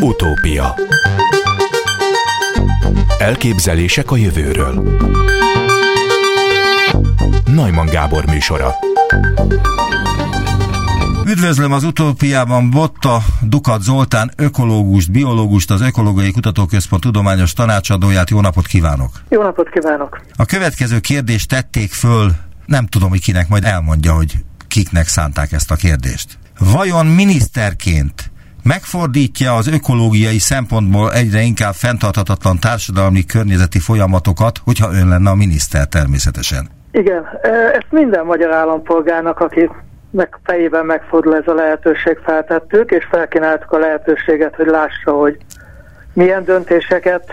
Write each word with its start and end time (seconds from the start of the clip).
Utópia 0.00 0.74
Elképzelések 3.18 4.10
a 4.10 4.16
jövőről 4.16 4.98
Najman 7.44 7.86
Gábor 7.86 8.26
műsora 8.26 8.74
Üdvözlöm 11.26 11.72
az 11.72 11.84
utópiában 11.84 12.70
Botta 12.70 13.18
Dukat 13.42 13.82
Zoltán, 13.82 14.30
ökológust, 14.36 15.10
biológust, 15.10 15.70
az 15.70 15.80
Ökológiai 15.80 16.30
Kutatóközpont 16.30 17.02
tudományos 17.02 17.52
tanácsadóját. 17.52 18.30
Jó 18.30 18.40
napot 18.40 18.66
kívánok! 18.66 19.10
Jó 19.28 19.42
napot 19.42 19.70
kívánok! 19.70 20.20
A 20.36 20.44
következő 20.44 20.98
kérdést 21.00 21.48
tették 21.48 21.92
föl, 21.92 22.30
nem 22.66 22.86
tudom, 22.86 23.08
hogy 23.08 23.22
kinek, 23.22 23.48
majd 23.48 23.64
elmondja, 23.64 24.12
hogy 24.12 24.32
kiknek 24.68 25.06
szánták 25.06 25.52
ezt 25.52 25.70
a 25.70 25.76
kérdést. 25.76 26.38
Vajon 26.58 27.06
miniszterként 27.06 28.30
megfordítja 28.68 29.54
az 29.54 29.66
ökológiai 29.68 30.38
szempontból 30.38 31.12
egyre 31.12 31.40
inkább 31.40 31.72
fenntarthatatlan 31.72 32.56
társadalmi 32.60 33.24
környezeti 33.24 33.78
folyamatokat, 33.78 34.54
hogyha 34.64 34.92
ön 34.92 35.08
lenne 35.08 35.30
a 35.30 35.34
miniszter 35.34 35.86
természetesen? 35.86 36.68
Igen, 36.90 37.22
ezt 37.78 37.90
minden 37.90 38.24
magyar 38.24 38.52
állampolgárnak, 38.52 39.40
aki 39.40 39.70
meg 40.10 40.38
fejében 40.44 40.86
megfordul 40.86 41.36
ez 41.36 41.46
a 41.46 41.54
lehetőség, 41.54 42.18
feltettük, 42.24 42.90
és 42.90 43.04
felkínáltuk 43.10 43.72
a 43.72 43.78
lehetőséget, 43.78 44.54
hogy 44.54 44.66
lássa, 44.66 45.10
hogy 45.12 45.36
milyen 46.12 46.44
döntéseket 46.44 47.24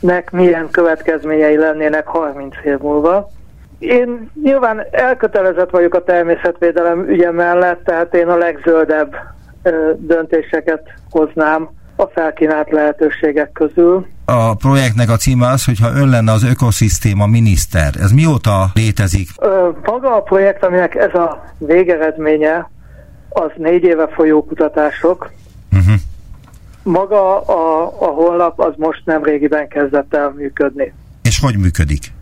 nek 0.00 0.30
milyen 0.30 0.70
következményei 0.70 1.56
lennének 1.56 2.06
30 2.06 2.54
év 2.64 2.78
múlva. 2.78 3.30
Én 3.78 4.30
nyilván 4.42 4.86
elkötelezett 4.90 5.70
vagyok 5.70 5.94
a 5.94 6.04
természetvédelem 6.04 7.08
ügye 7.08 7.30
mellett, 7.30 7.84
tehát 7.84 8.14
én 8.14 8.28
a 8.28 8.36
legzöldebb 8.36 9.16
döntéseket 9.98 10.80
hoznám 11.10 11.68
a 11.96 12.06
felkínált 12.06 12.70
lehetőségek 12.70 13.52
közül. 13.52 14.06
A 14.24 14.54
projektnek 14.54 15.10
a 15.10 15.16
címe 15.16 15.48
az, 15.48 15.64
hogyha 15.64 15.94
ön 15.94 16.08
lenne 16.08 16.32
az 16.32 16.44
ökoszisztéma 16.44 17.26
miniszter. 17.26 17.94
Ez 18.00 18.12
mióta 18.12 18.66
létezik? 18.74 19.28
Ö, 19.38 19.68
maga 19.84 20.16
a 20.16 20.20
projekt, 20.20 20.64
aminek 20.64 20.94
ez 20.94 21.14
a 21.14 21.44
végeredménye, 21.58 22.70
az 23.28 23.50
négy 23.56 23.82
éve 23.82 24.08
folyó 24.08 24.44
kutatások. 24.44 25.30
Uh-huh. 25.72 25.94
Maga 26.82 27.40
a, 27.40 27.92
a 27.98 28.06
honlap 28.06 28.60
az 28.60 28.72
most 28.76 29.02
nem 29.04 29.22
régiben 29.22 29.68
kezdett 29.68 30.14
el 30.14 30.32
működni. 30.36 30.92
És 31.22 31.40
hogy 31.40 31.58
működik? 31.58 32.12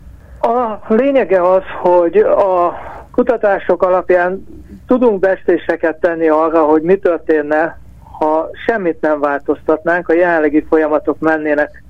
A 0.41 0.93
lényege 0.93 1.51
az, 1.51 1.63
hogy 1.81 2.17
a 2.17 2.73
kutatások 3.11 3.83
alapján 3.83 4.45
tudunk 4.87 5.19
bestéseket 5.19 5.99
tenni 5.99 6.27
arra, 6.27 6.63
hogy 6.63 6.81
mi 6.81 6.95
történne, 6.95 7.79
ha 8.19 8.49
semmit 8.65 9.01
nem 9.01 9.19
változtatnánk, 9.19 10.09
a 10.09 10.13
jelenlegi 10.13 10.65
folyamatok 10.69 11.19
mennének 11.19 11.83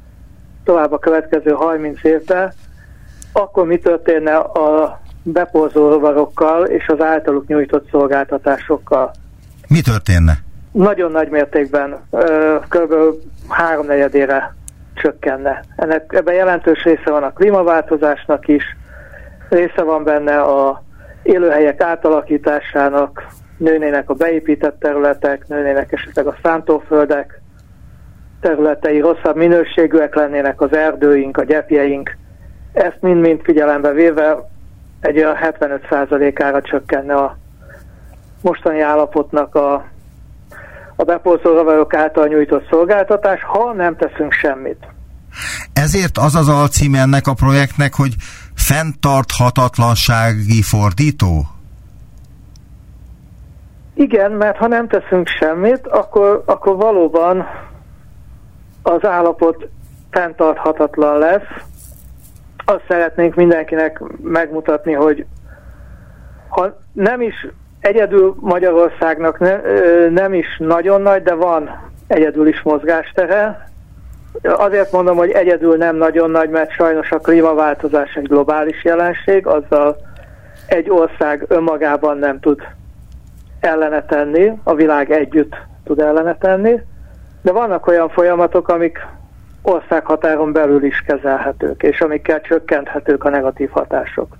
tovább 0.64 0.92
a 0.92 1.00
következő 1.00 1.52
30 1.52 2.04
évben, 2.04 2.54
akkor 3.34 3.66
mi 3.66 3.78
történne 3.78 4.36
a 4.36 5.02
beporzó 5.24 5.90
rovarokkal 5.90 6.66
és 6.66 6.88
az 6.88 7.02
általuk 7.02 7.48
nyújtott 7.48 7.90
szolgáltatásokkal? 7.90 9.12
Mi 9.68 9.82
történne? 9.82 10.34
Nagyon 10.72 11.12
nagy 11.12 11.30
mértékben, 11.30 12.00
kb. 12.70 12.94
háromnegyedére 13.48 14.56
csökkenne. 14.94 15.64
Ennek, 15.76 16.14
ebben 16.14 16.34
jelentős 16.34 16.84
része 16.84 17.12
van 17.12 17.24
a 17.24 17.34
klímaváltozásnak 17.34 18.48
is, 18.48 18.64
része 19.50 19.82
van 19.82 20.04
benne 20.04 20.42
a 20.42 20.84
élőhelyek 21.24 21.82
átalakításának, 21.82 23.28
nőnének 23.58 24.10
a 24.10 24.14
beépített 24.14 24.80
területek, 24.80 25.48
nőnének 25.48 25.92
esetleg 25.92 26.28
a 26.28 26.38
szántóföldek 26.44 27.42
területei, 28.42 29.00
rosszabb 29.00 29.36
minőségűek 29.36 30.16
lennének 30.16 30.62
az 30.62 30.76
erdőink, 30.76 31.38
a 31.38 31.44
gyepjeink. 31.44 32.18
Ezt 32.74 32.98
mind-mind 33.00 33.40
figyelembe 33.44 33.92
véve 33.92 34.50
egy 35.00 35.18
olyan 35.18 35.38
75%-ára 35.42 36.62
csökkenne 36.62 37.16
a 37.16 37.38
mostani 38.42 38.80
állapotnak 38.80 39.56
a, 39.56 39.74
a 40.96 41.04
bepolszó 41.04 41.78
által 41.90 42.28
nyújtott 42.28 42.68
szolgáltatás, 42.70 43.44
ha 43.44 43.74
nem 43.74 43.96
teszünk 43.96 44.34
semmit. 44.34 44.88
Ezért 45.74 46.18
az 46.18 46.36
az 46.36 46.50
alcím 46.50 46.94
ennek 46.96 47.28
a 47.28 47.34
projektnek, 47.34 47.94
hogy 47.94 48.16
fenntarthatatlansági 48.56 50.62
fordító? 50.62 51.48
Igen, 53.94 54.32
mert 54.32 54.58
ha 54.58 54.68
nem 54.68 54.88
teszünk 54.88 55.28
semmit, 55.28 55.88
akkor, 55.88 56.44
akkor 56.46 56.76
valóban 56.76 57.46
az 58.82 59.06
állapot 59.06 59.68
fenntarthatatlan 60.12 61.18
lesz. 61.18 61.48
Azt 62.66 62.84
szeretnénk 62.88 63.36
mindenkinek 63.36 64.02
megmutatni, 64.22 64.94
hogy 64.94 65.26
ha 66.48 66.80
nem 66.92 67.22
is 67.22 67.48
egyedül 67.80 68.36
Magyarországnak 68.40 69.40
ne, 69.40 69.60
nem 70.10 70.34
is 70.34 70.58
nagyon 70.58 71.02
nagy, 71.02 71.24
de 71.24 71.34
van 71.34 71.92
egyedül 72.08 72.48
is 72.48 72.62
mozgástere. 72.62 73.72
Azért 74.42 74.92
mondom, 74.92 75.18
hogy 75.18 75.30
egyedül 75.30 75.78
nem 75.78 75.96
nagyon 75.96 76.32
nagy, 76.32 76.50
mert 76.50 76.72
sajnos 76.72 77.12
a 77.12 77.18
klímaváltozás 77.18 78.14
egy 78.14 78.28
globális 78.28 78.84
jelenség, 78.84 79.48
azzal 79.48 79.98
egy 80.66 80.90
ország 80.90 81.46
önmagában 81.48 82.18
nem 82.18 82.40
tud 82.40 82.62
ellene 83.60 84.06
tenni, 84.06 84.52
a 84.64 84.74
világ 84.74 85.12
együtt 85.12 85.56
tud 85.84 86.00
ellene 86.00 86.38
tenni, 86.38 86.80
de 87.42 87.52
vannak 87.52 87.88
olyan 87.88 88.10
folyamatok, 88.10 88.68
amik 88.68 89.08
országhatáron 89.62 90.52
belül 90.52 90.84
is 90.84 91.04
kezelhetők, 91.06 91.84
és 91.84 92.02
amikkel 92.02 92.42
csökkenthetők 92.42 93.24
a 93.24 93.30
negatív 93.30 93.70
hatások. 93.70 94.38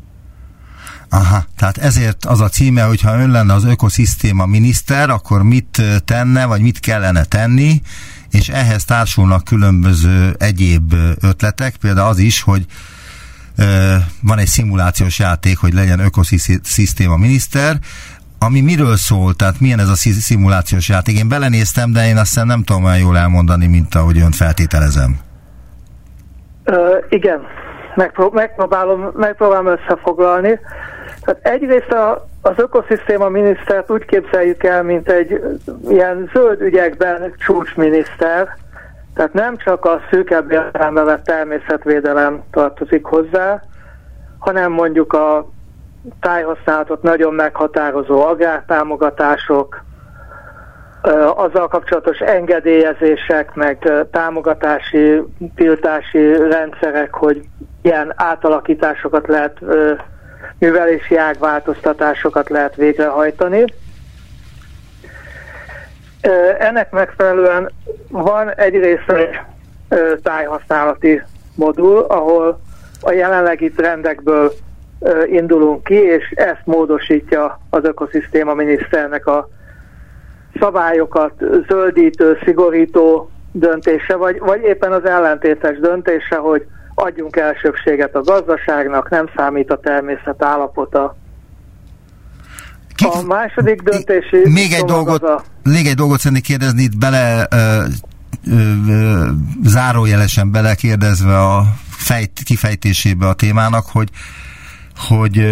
Aha, 1.10 1.40
tehát 1.58 1.78
ezért 1.78 2.26
az 2.26 2.42
a 2.42 2.48
címe, 2.48 2.82
hogyha 2.82 3.20
ön 3.20 3.32
lenne 3.32 3.54
az 3.54 3.66
ökoszisztéma 3.66 4.46
miniszter, 4.46 5.10
akkor 5.10 5.44
mit 5.44 5.82
tenne, 6.06 6.46
vagy 6.46 6.62
mit 6.62 6.80
kellene 6.80 7.24
tenni, 7.24 7.82
és 8.34 8.50
ehhez 8.50 8.86
társulnak 8.86 9.44
különböző 9.44 10.36
egyéb 10.38 10.94
ötletek, 11.22 11.76
például 11.76 12.08
az 12.08 12.18
is, 12.18 12.42
hogy 12.42 12.66
van 14.22 14.38
egy 14.38 14.48
szimulációs 14.48 15.20
játék, 15.20 15.58
hogy 15.58 15.74
legyen 15.74 16.00
ökoszisztéma 16.00 17.18
miniszter, 17.18 17.78
ami 18.40 18.62
miről 18.62 18.96
szól, 18.96 19.34
tehát 19.34 19.60
milyen 19.60 19.80
ez 19.80 19.90
a 19.90 19.96
szimulációs 19.96 20.90
játék? 20.90 21.18
Én 21.18 21.28
belenéztem, 21.28 21.92
de 21.92 22.08
én 22.08 22.18
azt 22.18 22.44
nem 22.44 22.64
tudom 22.64 22.84
olyan 22.84 22.98
jól 22.98 23.18
elmondani, 23.18 23.68
mint 23.68 23.96
ahogy 23.96 24.18
ön 24.18 24.32
feltételezem. 24.32 25.18
Ö, 26.64 26.98
igen, 27.10 27.40
Megpró- 27.96 28.32
megpróbálom, 28.34 29.12
megpróbálom 29.16 29.68
összefoglalni. 29.68 30.60
Tehát 31.22 31.40
egyrészt 31.48 31.92
a, 31.92 32.26
az 32.42 32.54
ökoszisztéma 32.56 33.30
minisztert 33.30 33.92
úgy 33.92 34.06
képzeljük 34.06 34.64
el, 34.64 34.84
mint 34.84 35.10
egy 35.10 35.42
ilyen 35.88 36.30
zöld 36.34 36.62
ügyekben 36.62 37.34
csúcsminiszter, 37.38 38.58
tehát 39.14 39.34
nem 39.34 39.58
csak 39.58 39.86
a 39.86 40.02
szűkebb 40.10 40.52
értelembe 40.52 41.04
vett 41.04 41.24
természetvédelem 41.24 42.44
tartozik 42.52 43.06
hozzá, 43.06 43.62
hanem 44.40 44.72
mondjuk 44.72 45.14
a 45.14 45.50
tájhasználatot 46.20 47.02
nagyon 47.02 47.34
meghatározó 47.34 48.22
agrártámogatások, 48.26 49.84
azzal 51.36 51.68
kapcsolatos 51.68 52.20
engedélyezések, 52.20 53.54
meg 53.54 53.92
támogatási, 54.12 55.24
tiltási 55.56 56.34
rendszerek, 56.36 57.14
hogy 57.14 57.42
ilyen 57.82 58.14
átalakításokat 58.16 59.28
lehet, 59.28 59.60
művelési 60.64 61.16
ágváltoztatásokat 61.16 62.50
lehet 62.50 62.76
végrehajtani. 62.76 63.66
Ennek 66.60 66.92
megfelelően 66.92 67.72
van 68.10 68.54
egyrészt 68.56 69.10
egy 69.10 69.40
tájhasználati 70.24 71.22
modul, 71.56 71.98
ahol 71.98 72.60
a 73.02 73.12
jelenlegi 73.12 73.72
trendekből 73.72 74.54
indulunk 75.26 75.84
ki, 75.84 75.96
és 75.96 76.32
ezt 76.36 76.62
módosítja 76.66 77.60
az 77.70 77.84
ökoszisztéma 77.84 78.54
miniszternek 78.54 79.28
a 79.28 79.50
szabályokat 80.60 81.34
zöldítő, 81.68 82.38
szigorító 82.44 83.30
döntése, 83.52 84.16
vagy, 84.16 84.40
vagy 84.40 84.62
éppen 84.64 84.92
az 84.92 85.06
ellentétes 85.06 85.80
döntése, 85.80 86.36
hogy 86.36 86.66
adjunk 86.96 87.36
elsőbséget 87.36 88.16
a 88.16 88.22
gazdaságnak, 88.22 89.10
nem 89.10 89.30
számít 89.36 89.72
a 89.72 89.80
természet 89.80 90.44
állapota. 90.44 91.18
Ki... 92.96 93.06
A 93.06 93.22
második 93.22 93.82
döntési... 93.82 94.50
Még 94.50 94.72
egy, 94.72 94.84
dolgot, 94.84 95.24
a... 95.24 95.44
még 95.64 95.86
egy 95.86 95.96
dolgot 95.96 96.20
szeretnék 96.20 96.44
kérdezni, 96.44 96.82
itt 96.82 96.98
bele 96.98 97.48
ö, 97.52 97.84
ö, 98.52 98.72
ö, 98.88 99.28
zárójelesen 99.64 100.52
belekérdezve 100.52 101.40
a 101.40 101.64
fejt, 101.90 102.40
kifejtésébe 102.46 103.28
a 103.28 103.34
témának, 103.34 103.86
hogy 103.92 104.10
hogy 104.98 105.44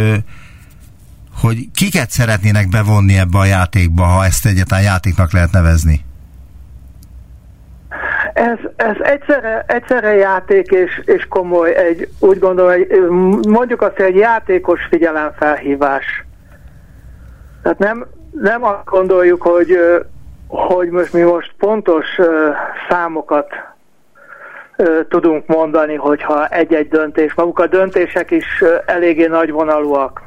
hogy 1.41 1.71
kiket 1.71 2.11
szeretnének 2.11 2.69
bevonni 2.69 3.17
ebbe 3.17 3.37
a 3.37 3.45
játékba, 3.45 4.03
ha 4.03 4.25
ezt 4.25 4.45
egyáltalán 4.45 4.83
játéknak 4.83 5.31
lehet 5.31 5.51
nevezni? 5.51 6.05
Ez, 8.33 8.57
ez 8.75 8.95
egyszerre, 9.01 9.63
egyszerre 9.67 10.13
játék 10.13 10.71
és, 10.71 11.01
és 11.05 11.25
komoly, 11.29 11.75
egy, 11.75 12.09
úgy 12.19 12.39
gondolom, 12.39 12.71
egy, 12.71 13.01
mondjuk 13.47 13.81
azt, 13.81 13.99
egy 13.99 14.15
játékos 14.15 14.79
figyelemfelhívás. 14.89 16.25
Tehát 17.63 17.79
nem, 17.79 18.05
nem 18.31 18.63
azt 18.63 18.85
gondoljuk, 18.85 19.41
hogy, 19.41 19.79
hogy 20.47 20.89
most 20.89 21.13
mi 21.13 21.21
most 21.21 21.53
pontos 21.57 22.05
számokat 22.89 23.47
tudunk 25.09 25.47
mondani, 25.47 25.95
hogyha 25.95 26.47
egy-egy 26.47 26.87
döntés, 26.87 27.33
maguk 27.33 27.59
a 27.59 27.67
döntések 27.67 28.31
is 28.31 28.63
eléggé 28.85 29.25
nagyvonalúak. 29.25 30.21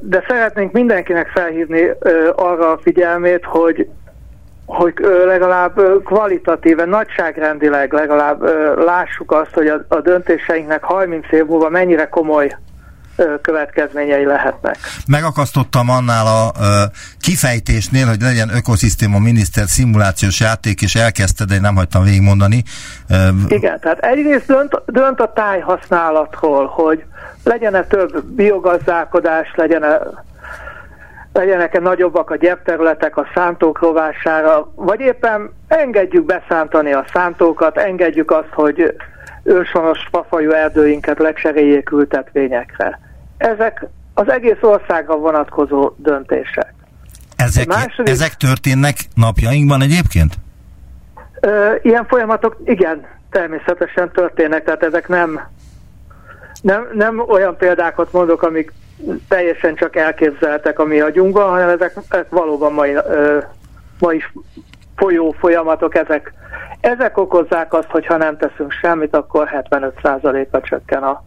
De 0.00 0.24
szeretnénk 0.28 0.72
mindenkinek 0.72 1.28
felhívni 1.28 1.90
arra 2.34 2.72
a 2.72 2.78
figyelmét, 2.78 3.44
hogy 3.44 3.88
hogy 4.70 4.94
legalább 5.26 5.80
kvalitatíven, 6.04 6.88
nagyságrendileg 6.88 7.92
legalább 7.92 8.42
lássuk 8.84 9.32
azt, 9.32 9.54
hogy 9.54 9.66
a, 9.66 9.84
a 9.88 10.00
döntéseinknek 10.00 10.82
30 10.82 11.32
év 11.32 11.46
múlva 11.46 11.68
mennyire 11.68 12.08
komoly 12.08 12.56
következményei 13.42 14.24
lehetnek. 14.24 14.76
Megakasztottam 15.06 15.90
annál 15.90 16.26
a 16.26 16.52
kifejtésnél, 17.20 18.06
hogy 18.06 18.20
legyen 18.20 18.50
ökoszisztéma 18.54 19.18
miniszter 19.18 19.66
szimulációs 19.66 20.40
játék, 20.40 20.82
és 20.82 20.94
elkezdte, 20.94 21.44
de 21.44 21.54
én 21.54 21.60
nem 21.60 21.74
hagytam 21.74 22.04
végigmondani. 22.04 22.62
Igen, 23.48 23.80
tehát 23.80 23.98
egyrészt 23.98 24.46
dönt, 24.46 24.82
dönt 24.86 25.20
a 25.20 25.32
tájhasználatról, 25.32 26.66
hogy 26.66 27.04
legyen-e 27.44 27.84
több 27.84 28.24
biogazdálkodás, 28.24 29.52
legyen-e 29.54 30.00
legyenek-e 31.32 31.78
nagyobbak 31.78 32.30
a 32.30 32.36
gyepterületek 32.36 33.16
a 33.16 33.26
szántók 33.34 33.80
rovására, 33.80 34.72
vagy 34.74 35.00
éppen 35.00 35.52
engedjük 35.68 36.24
beszántani 36.24 36.92
a 36.92 37.04
szántókat, 37.12 37.78
engedjük 37.78 38.30
azt, 38.30 38.52
hogy 38.52 38.96
őshonos 39.42 40.08
fafajú 40.10 40.50
erdőinket 40.50 41.18
lecseréljék 41.18 41.90
ültetvényekre. 41.90 43.00
Ezek 43.36 43.86
az 44.14 44.30
egész 44.30 44.58
országra 44.60 45.16
vonatkozó 45.16 45.92
döntések. 45.96 46.74
Ezek, 47.36 47.66
második, 47.66 48.12
ezek 48.12 48.34
történnek 48.34 48.96
napjainkban 49.14 49.82
egyébként? 49.82 50.34
Ö, 51.40 51.74
ilyen 51.82 52.06
folyamatok, 52.06 52.56
igen, 52.64 53.06
természetesen 53.30 54.10
történnek, 54.12 54.64
tehát 54.64 54.82
ezek 54.82 55.08
nem, 55.08 55.40
nem, 56.62 56.88
nem 56.92 57.18
olyan 57.28 57.56
példákat 57.56 58.12
mondok, 58.12 58.42
amik 58.42 58.72
teljesen 59.28 59.74
csak 59.74 59.96
elképzeltek 59.96 60.78
a 60.78 60.84
mi 60.84 61.00
agyunkban, 61.00 61.50
hanem 61.50 61.68
ezek, 61.68 61.96
ezek 62.08 62.30
valóban 62.30 62.72
mai, 62.72 62.92
ö, 62.92 63.38
ma 63.98 64.12
is 64.12 64.32
folyó 64.96 65.34
folyamatok, 65.38 65.94
ezek, 65.94 66.32
ezek 66.80 67.18
okozzák 67.18 67.72
azt, 67.72 67.88
hogy 67.90 68.06
ha 68.06 68.16
nem 68.16 68.36
teszünk 68.36 68.72
semmit, 68.72 69.16
akkor 69.16 69.48
75%-a 69.70 70.60
csökken 70.60 71.02
a, 71.02 71.24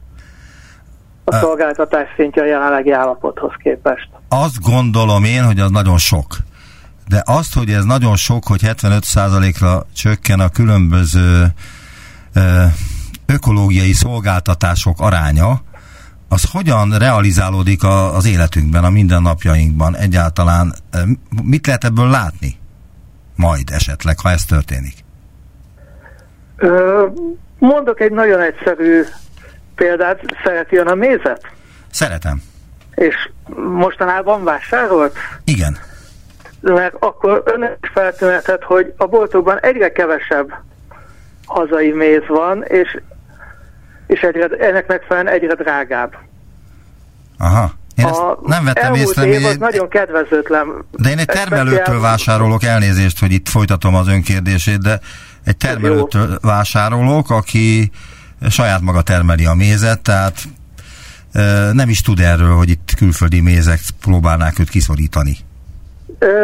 a 1.23 1.35
szolgáltatás 1.35 2.07
szintje 2.15 2.41
a 2.41 2.45
jelenlegi 2.45 2.91
állapothoz 2.91 3.53
képest. 3.57 4.09
Azt 4.29 4.61
gondolom 4.61 5.23
én, 5.23 5.43
hogy 5.43 5.59
az 5.59 5.71
nagyon 5.71 5.97
sok. 5.97 6.25
De 7.07 7.21
azt, 7.25 7.53
hogy 7.53 7.69
ez 7.69 7.83
nagyon 7.83 8.15
sok, 8.15 8.43
hogy 8.47 8.61
75%-ra 8.63 9.85
csökken 9.95 10.39
a 10.39 10.49
különböző 10.49 11.45
ö, 12.35 12.63
ökológiai 13.25 13.91
szolgáltatások 13.91 14.99
aránya, 14.99 15.61
az 16.33 16.51
hogyan 16.51 16.97
realizálódik 16.97 17.83
a, 17.83 18.15
az 18.15 18.27
életünkben, 18.27 18.83
a 18.83 18.89
mindennapjainkban 18.89 19.95
egyáltalán? 19.95 20.73
Mit 21.43 21.65
lehet 21.65 21.83
ebből 21.83 22.09
látni? 22.09 22.55
Majd 23.35 23.69
esetleg, 23.71 24.19
ha 24.19 24.29
ez 24.29 24.45
történik. 24.45 24.93
Mondok 27.59 27.99
egy 27.99 28.11
nagyon 28.11 28.41
egyszerű 28.41 29.03
példát. 29.75 30.19
Szereti 30.43 30.77
ön 30.77 30.87
a 30.87 30.95
mézet? 30.95 31.47
Szeretem. 31.91 32.41
És 32.95 33.15
mostanában 33.55 34.43
vásárolt? 34.43 35.17
Igen. 35.43 35.77
Mert 36.59 36.95
akkor 36.99 37.43
ön 37.45 37.77
is 37.81 37.89
feltűnhetett, 37.93 38.63
hogy 38.63 38.93
a 38.97 39.05
boltokban 39.05 39.59
egyre 39.59 39.91
kevesebb 39.91 40.53
hazai 41.45 41.91
méz 41.91 42.27
van, 42.27 42.63
és 42.63 43.01
és 44.13 44.21
egyre, 44.21 44.47
ennek 44.67 44.87
megfelelően 44.87 45.33
egyre 45.33 45.53
drágább. 45.55 46.15
Aha. 47.37 47.71
Én 47.95 48.05
ezt 48.05 48.19
a 48.19 48.39
nem 48.45 48.65
vettem 48.65 48.93
észre. 48.93 49.25
Év 49.25 49.45
az 49.45 49.57
nagyon 49.57 49.89
kedvezőtlen. 49.89 50.85
De 50.91 51.09
én 51.09 51.17
egy 51.17 51.25
termelőtől 51.25 51.99
vásárolok, 51.99 52.63
elnézést, 52.63 53.19
hogy 53.19 53.31
itt 53.31 53.49
folytatom 53.49 53.95
az 53.95 54.07
önkérdését, 54.07 54.77
de 54.77 54.99
egy 55.45 55.57
termelőtől 55.57 56.37
vásárolok, 56.41 57.29
aki 57.29 57.91
saját 58.49 58.81
maga 58.81 59.01
termeli 59.01 59.45
a 59.45 59.53
mézet, 59.53 60.01
tehát 60.01 60.39
nem 61.73 61.89
is 61.89 62.01
tud 62.01 62.19
erről, 62.19 62.55
hogy 62.55 62.69
itt 62.69 62.93
külföldi 62.97 63.41
mézek 63.41 63.79
próbálnák 64.01 64.59
őt 64.59 64.69
kiszorítani. 64.69 65.37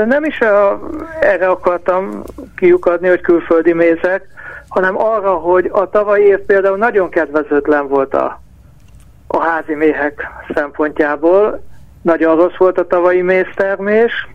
Nem 0.07 0.23
is 0.23 0.39
a, 0.39 0.79
erre 1.21 1.47
akartam 1.47 2.23
kiukadni, 2.55 3.07
hogy 3.07 3.21
külföldi 3.21 3.73
mézek, 3.73 4.27
hanem 4.69 5.01
arra, 5.01 5.33
hogy 5.33 5.69
a 5.71 5.89
tavalyi 5.89 6.23
év 6.23 6.39
például 6.39 6.77
nagyon 6.77 7.09
kedvezőtlen 7.09 7.87
volt 7.87 8.13
a, 8.13 8.41
a 9.27 9.41
házi 9.41 9.73
méhek 9.73 10.27
szempontjából. 10.53 11.63
Nagyon 12.01 12.35
rossz 12.35 12.57
volt 12.57 12.77
a 12.77 12.87
tavalyi 12.87 13.21
méztermés. 13.21 14.27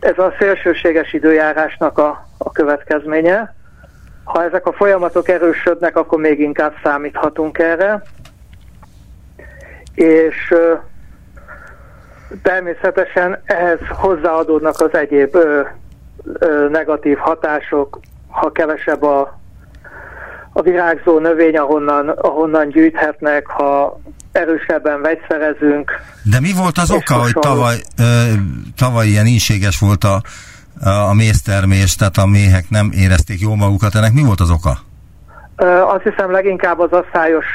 Ez 0.00 0.18
a 0.18 0.34
szélsőséges 0.38 1.12
időjárásnak 1.12 1.98
a, 1.98 2.26
a 2.38 2.52
következménye. 2.52 3.54
Ha 4.24 4.44
ezek 4.44 4.66
a 4.66 4.72
folyamatok 4.72 5.28
erősödnek, 5.28 5.96
akkor 5.96 6.18
még 6.18 6.40
inkább 6.40 6.74
számíthatunk 6.82 7.58
erre. 7.58 8.02
És 9.94 10.54
természetesen 12.42 13.42
ehhez 13.44 13.78
hozzáadódnak 13.88 14.80
az 14.80 14.94
egyéb 14.94 15.34
ö, 15.34 15.62
ö, 16.38 16.68
negatív 16.68 17.16
hatások, 17.16 17.98
ha 18.36 18.52
kevesebb 18.52 19.02
a, 19.02 19.38
a 20.52 20.62
virágzó 20.62 21.18
növény, 21.18 21.56
ahonnan, 21.56 22.08
ahonnan 22.08 22.68
gyűjthetnek, 22.68 23.46
ha 23.46 24.00
erősebben 24.32 25.00
vegyszerezünk. 25.02 25.90
De 26.22 26.40
mi 26.40 26.52
volt 26.52 26.78
az 26.78 26.90
oka, 26.90 27.14
hogy 27.14 27.32
tavaly, 27.32 27.76
ö, 27.98 28.32
tavaly 28.76 29.06
ilyen 29.06 29.26
ínséges 29.26 29.78
volt 29.78 30.04
a, 30.04 30.20
a 31.10 31.14
méztermés, 31.14 31.94
tehát 31.94 32.16
a 32.16 32.26
méhek 32.26 32.64
nem 32.68 32.90
érezték 32.92 33.40
jól 33.40 33.56
magukat, 33.56 33.94
ennek 33.94 34.12
mi 34.12 34.22
volt 34.22 34.40
az 34.40 34.50
oka? 34.50 34.78
Azt 35.94 36.02
hiszem 36.02 36.30
leginkább 36.30 36.78
az 36.78 36.92
asszályos 36.92 37.46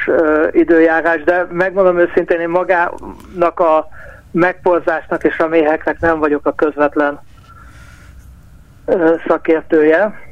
időjárás, 0.51 1.23
de 1.23 1.47
megmondom 1.51 1.99
őszintén, 1.99 2.39
én 2.39 2.49
magának 2.49 3.59
a 3.59 3.87
megporzásnak 4.31 5.23
és 5.23 5.37
a 5.37 5.47
méheknek 5.47 5.99
nem 5.99 6.19
vagyok 6.19 6.45
a 6.45 6.55
közvetlen 6.55 7.19
szakértője. 9.27 10.30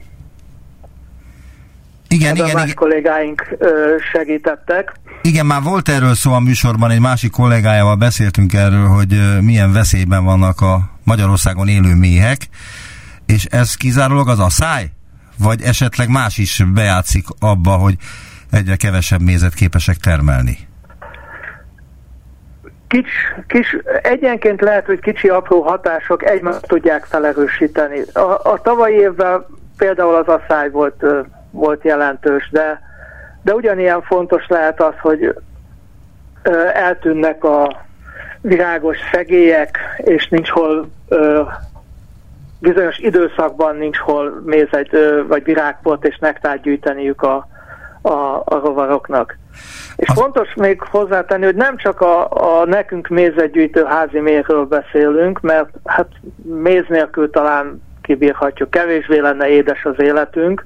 Igen, 2.09 2.35
igen, 2.35 2.49
más 2.53 2.63
igen. 2.63 2.75
kollégáink 2.75 3.47
segítettek. 4.11 4.93
Igen, 5.21 5.45
már 5.45 5.61
volt 5.61 5.89
erről 5.89 6.13
szó 6.13 6.33
a 6.33 6.39
műsorban, 6.39 6.91
egy 6.91 6.99
másik 6.99 7.31
kollégájával 7.31 7.95
beszéltünk 7.95 8.53
erről, 8.53 8.87
hogy 8.87 9.41
milyen 9.41 9.73
veszélyben 9.73 10.23
vannak 10.23 10.61
a 10.61 10.79
Magyarországon 11.03 11.67
élő 11.67 11.95
méhek, 11.95 12.37
és 13.25 13.45
ez 13.45 13.75
kizárólag 13.75 14.29
az 14.29 14.39
a 14.39 14.49
száj? 14.49 14.85
Vagy 15.37 15.61
esetleg 15.61 16.09
más 16.09 16.37
is 16.37 16.63
bejátszik 16.73 17.25
abba, 17.39 17.71
hogy 17.71 17.95
egyre 18.51 18.75
kevesebb 18.75 19.21
mézet 19.21 19.53
képesek 19.53 19.95
termelni? 19.95 20.57
Kis, 22.87 23.09
kis, 23.47 23.77
egyenként 24.01 24.61
lehet, 24.61 24.85
hogy 24.85 24.99
kicsi 24.99 25.27
apró 25.27 25.61
hatások 25.61 26.25
egymást 26.25 26.67
tudják 26.67 27.05
felerősíteni. 27.05 28.01
A, 28.13 28.51
a 28.51 28.59
tavalyi 28.63 28.95
évben 28.95 29.45
például 29.77 30.15
az 30.15 30.27
asszály 30.27 30.69
volt 30.69 31.05
volt 31.51 31.83
jelentős, 31.83 32.49
de, 32.51 32.81
de 33.41 33.53
ugyanilyen 33.53 34.01
fontos 34.01 34.47
lehet 34.47 34.81
az, 34.81 34.93
hogy 35.01 35.35
eltűnnek 36.73 37.43
a 37.43 37.85
virágos 38.41 38.97
szegélyek, 39.11 39.79
és 39.97 40.27
nincs 40.27 40.49
hol 40.49 40.89
bizonyos 42.59 42.97
időszakban 42.97 43.75
nincs 43.75 43.97
hol 43.97 44.41
mézegy 44.45 44.89
vagy 45.27 45.43
virágport 45.43 46.05
és 46.05 46.17
nektát 46.17 46.61
gyűjteniük 46.61 47.21
a, 47.21 47.47
a, 48.01 48.41
a 48.45 48.59
rovaroknak. 48.63 49.37
És 49.95 50.07
az... 50.07 50.15
fontos 50.15 50.53
még 50.53 50.81
hozzátenni, 50.81 51.45
hogy 51.45 51.55
nem 51.55 51.77
csak 51.77 52.01
a, 52.01 52.29
a 52.29 52.65
nekünk 52.65 53.07
mézegyűjtő 53.07 53.83
házi 53.83 54.19
méhről 54.19 54.65
beszélünk, 54.65 55.39
mert 55.41 55.69
hát 55.85 56.07
méz 56.43 56.83
nélkül 56.87 57.29
talán 57.29 57.81
kibírhatjuk, 58.01 58.69
kevésbé 58.69 59.19
lenne 59.19 59.47
édes 59.47 59.85
az 59.85 60.01
életünk, 60.01 60.65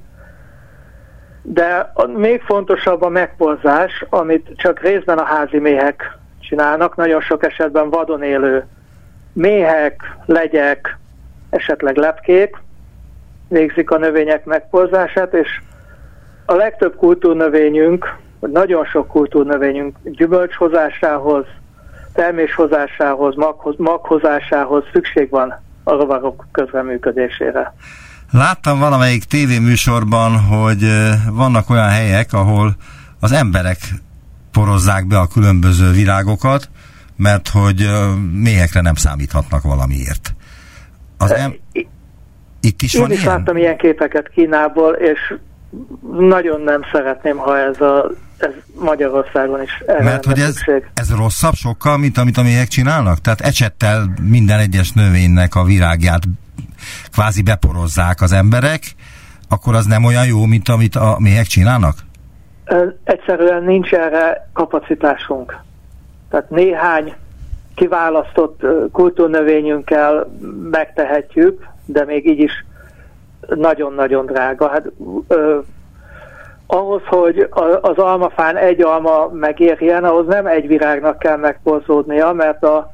de 1.46 1.90
a, 1.94 2.06
még 2.06 2.40
fontosabb 2.40 3.02
a 3.02 3.08
megporzás, 3.08 4.04
amit 4.10 4.48
csak 4.56 4.80
részben 4.80 5.18
a 5.18 5.24
házi 5.24 5.58
méhek 5.58 6.18
csinálnak, 6.40 6.96
nagyon 6.96 7.20
sok 7.20 7.44
esetben 7.44 7.90
vadon 7.90 8.22
élő 8.22 8.66
méhek, 9.32 10.16
legyek, 10.26 10.98
esetleg 11.50 11.96
lepkék, 11.96 12.56
végzik 13.48 13.90
a 13.90 13.98
növények 13.98 14.44
megporzását, 14.44 15.34
és 15.34 15.60
a 16.46 16.54
legtöbb 16.54 16.96
kultúrnövényünk, 16.96 18.16
vagy 18.40 18.50
nagyon 18.50 18.84
sok 18.84 19.08
kultúrnövényünk 19.08 19.96
gyümölcshozásához, 20.02 21.44
terméshozásához, 22.12 23.34
maghoz, 23.34 23.74
maghozásához 23.76 24.84
szükség 24.92 25.30
van 25.30 25.62
a 25.84 25.92
rovarok 25.92 26.46
közreműködésére. 26.52 27.74
Láttam 28.30 28.78
valamelyik 28.78 29.24
tévéműsorban, 29.24 30.38
hogy 30.38 30.86
vannak 31.30 31.70
olyan 31.70 31.88
helyek, 31.88 32.32
ahol 32.32 32.76
az 33.20 33.32
emberek 33.32 33.78
porozzák 34.52 35.06
be 35.06 35.18
a 35.18 35.26
különböző 35.26 35.90
virágokat, 35.90 36.68
mert 37.16 37.48
hogy 37.48 37.90
méhekre 38.32 38.80
nem 38.80 38.94
számíthatnak 38.94 39.62
valamiért. 39.62 40.34
Az 41.18 41.32
em- 41.32 41.60
itt 42.60 42.82
is 42.82 42.94
Én 42.94 43.00
van 43.00 43.10
is 43.12 43.22
ilyen? 43.22 43.36
láttam 43.36 43.56
ilyen 43.56 43.76
képeket 43.76 44.30
Kínából, 44.34 44.92
és 44.92 45.34
nagyon 46.18 46.60
nem 46.60 46.80
szeretném, 46.92 47.36
ha 47.36 47.58
ez, 47.58 47.80
a, 47.80 48.10
ez 48.36 48.50
Magyarországon 48.80 49.62
is 49.62 49.70
erre 49.86 50.02
Mert 50.04 50.24
hogy 50.24 50.38
ez, 50.38 50.54
szükség. 50.54 50.90
ez 50.94 51.14
rosszabb 51.14 51.54
sokkal, 51.54 51.98
mint 51.98 52.18
amit 52.18 52.36
a 52.36 52.42
méhek 52.42 52.68
csinálnak? 52.68 53.20
Tehát 53.20 53.40
ecsettel 53.40 54.14
minden 54.22 54.58
egyes 54.58 54.92
növénynek 54.92 55.54
a 55.54 55.64
virágját 55.64 56.22
kvázi 57.12 57.42
beporozzák 57.42 58.20
az 58.20 58.32
emberek, 58.32 58.82
akkor 59.48 59.74
az 59.74 59.86
nem 59.86 60.04
olyan 60.04 60.26
jó, 60.26 60.44
mint 60.44 60.68
amit 60.68 60.96
a 60.96 61.16
méhek 61.18 61.46
csinálnak? 61.46 61.94
Egyszerűen 63.04 63.62
nincs 63.62 63.92
erre 63.92 64.48
kapacitásunk. 64.52 65.56
Tehát 66.30 66.50
néhány 66.50 67.14
kiválasztott 67.74 68.60
kultúrnövényünkkel 68.92 70.30
megtehetjük, 70.70 71.66
de 71.84 72.04
még 72.04 72.28
így 72.28 72.38
is 72.38 72.64
nagyon-nagyon 73.48 74.26
drága. 74.26 74.68
Hát, 74.68 74.86
ö, 75.28 75.58
ahhoz, 76.66 77.02
hogy 77.06 77.48
az 77.80 77.96
almafán 77.96 78.56
egy 78.56 78.82
alma 78.82 79.28
megérjen, 79.32 80.04
ahhoz 80.04 80.26
nem 80.26 80.46
egy 80.46 80.66
virágnak 80.66 81.18
kell 81.18 81.36
megporzódnia, 81.36 82.32
mert 82.32 82.64
a 82.64 82.93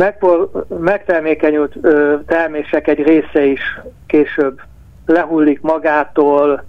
megpor, 0.00 0.50
megtermékenyült 0.68 1.76
ö, 1.80 2.16
termések 2.26 2.88
egy 2.88 3.02
része 3.02 3.44
is 3.44 3.80
később 4.06 4.60
lehullik 5.06 5.60
magától, 5.60 6.64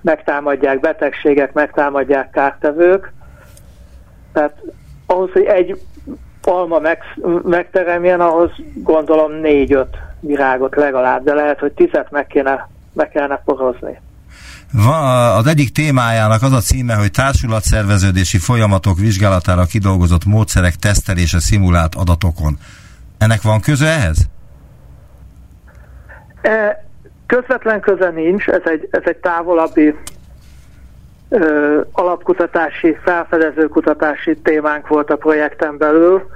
megtámadják 0.00 0.80
betegségek, 0.80 1.52
megtámadják 1.52 2.30
kártevők. 2.30 3.12
Tehát 4.32 4.62
ahhoz, 5.06 5.32
hogy 5.32 5.44
egy 5.44 5.80
alma 6.42 6.78
meg, 6.78 6.98
megteremjen, 7.42 8.20
ahhoz 8.20 8.50
gondolom 8.74 9.32
négy-öt 9.32 9.96
virágot 10.20 10.76
legalább, 10.76 11.24
de 11.24 11.34
lehet, 11.34 11.58
hogy 11.58 11.72
tizet 11.72 12.10
meg 12.10 12.26
kéne, 12.26 12.68
meg 12.92 13.08
kellene 13.08 13.42
porozni. 13.44 14.00
Va, 14.72 15.34
az 15.34 15.46
egyik 15.46 15.72
témájának 15.72 16.42
az 16.42 16.52
a 16.52 16.60
címe, 16.60 16.94
hogy 16.94 17.10
társulatszerveződési 17.10 18.38
folyamatok 18.38 18.98
vizsgálatára 18.98 19.64
kidolgozott 19.64 20.24
módszerek 20.24 20.74
tesztelése 20.74 21.40
szimulált 21.40 21.94
adatokon. 21.94 22.56
Ennek 23.18 23.42
van 23.42 23.60
köze 23.60 23.86
ehhez? 23.86 24.18
E, 26.42 26.84
közvetlen 27.26 27.80
köze 27.80 28.10
nincs, 28.10 28.46
ez 28.46 28.62
egy, 28.64 28.88
ez 28.90 29.02
egy 29.04 29.16
távolabbi 29.16 29.94
ö, 31.28 31.80
alapkutatási, 31.92 32.96
felfedező 33.02 33.66
kutatási 33.66 34.36
témánk 34.36 34.88
volt 34.88 35.10
a 35.10 35.16
projekten 35.16 35.76
belül, 35.76 36.26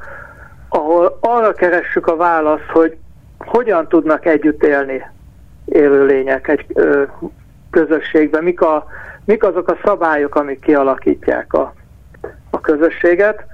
ahol 0.68 1.18
arra 1.20 1.52
keressük 1.52 2.06
a 2.06 2.16
választ, 2.16 2.68
hogy 2.72 2.96
hogyan 3.38 3.88
tudnak 3.88 4.26
együtt 4.26 4.62
élni 4.62 5.02
élőlények 5.64 6.48
egy 6.48 6.66
ö, 6.74 7.02
közösségben, 7.70 8.42
mik, 8.42 8.60
a, 8.60 8.86
mik 9.24 9.44
azok 9.44 9.68
a 9.68 9.78
szabályok, 9.84 10.34
amik 10.34 10.60
kialakítják 10.60 11.52
a, 11.52 11.74
a 12.50 12.60
közösséget. 12.60 13.44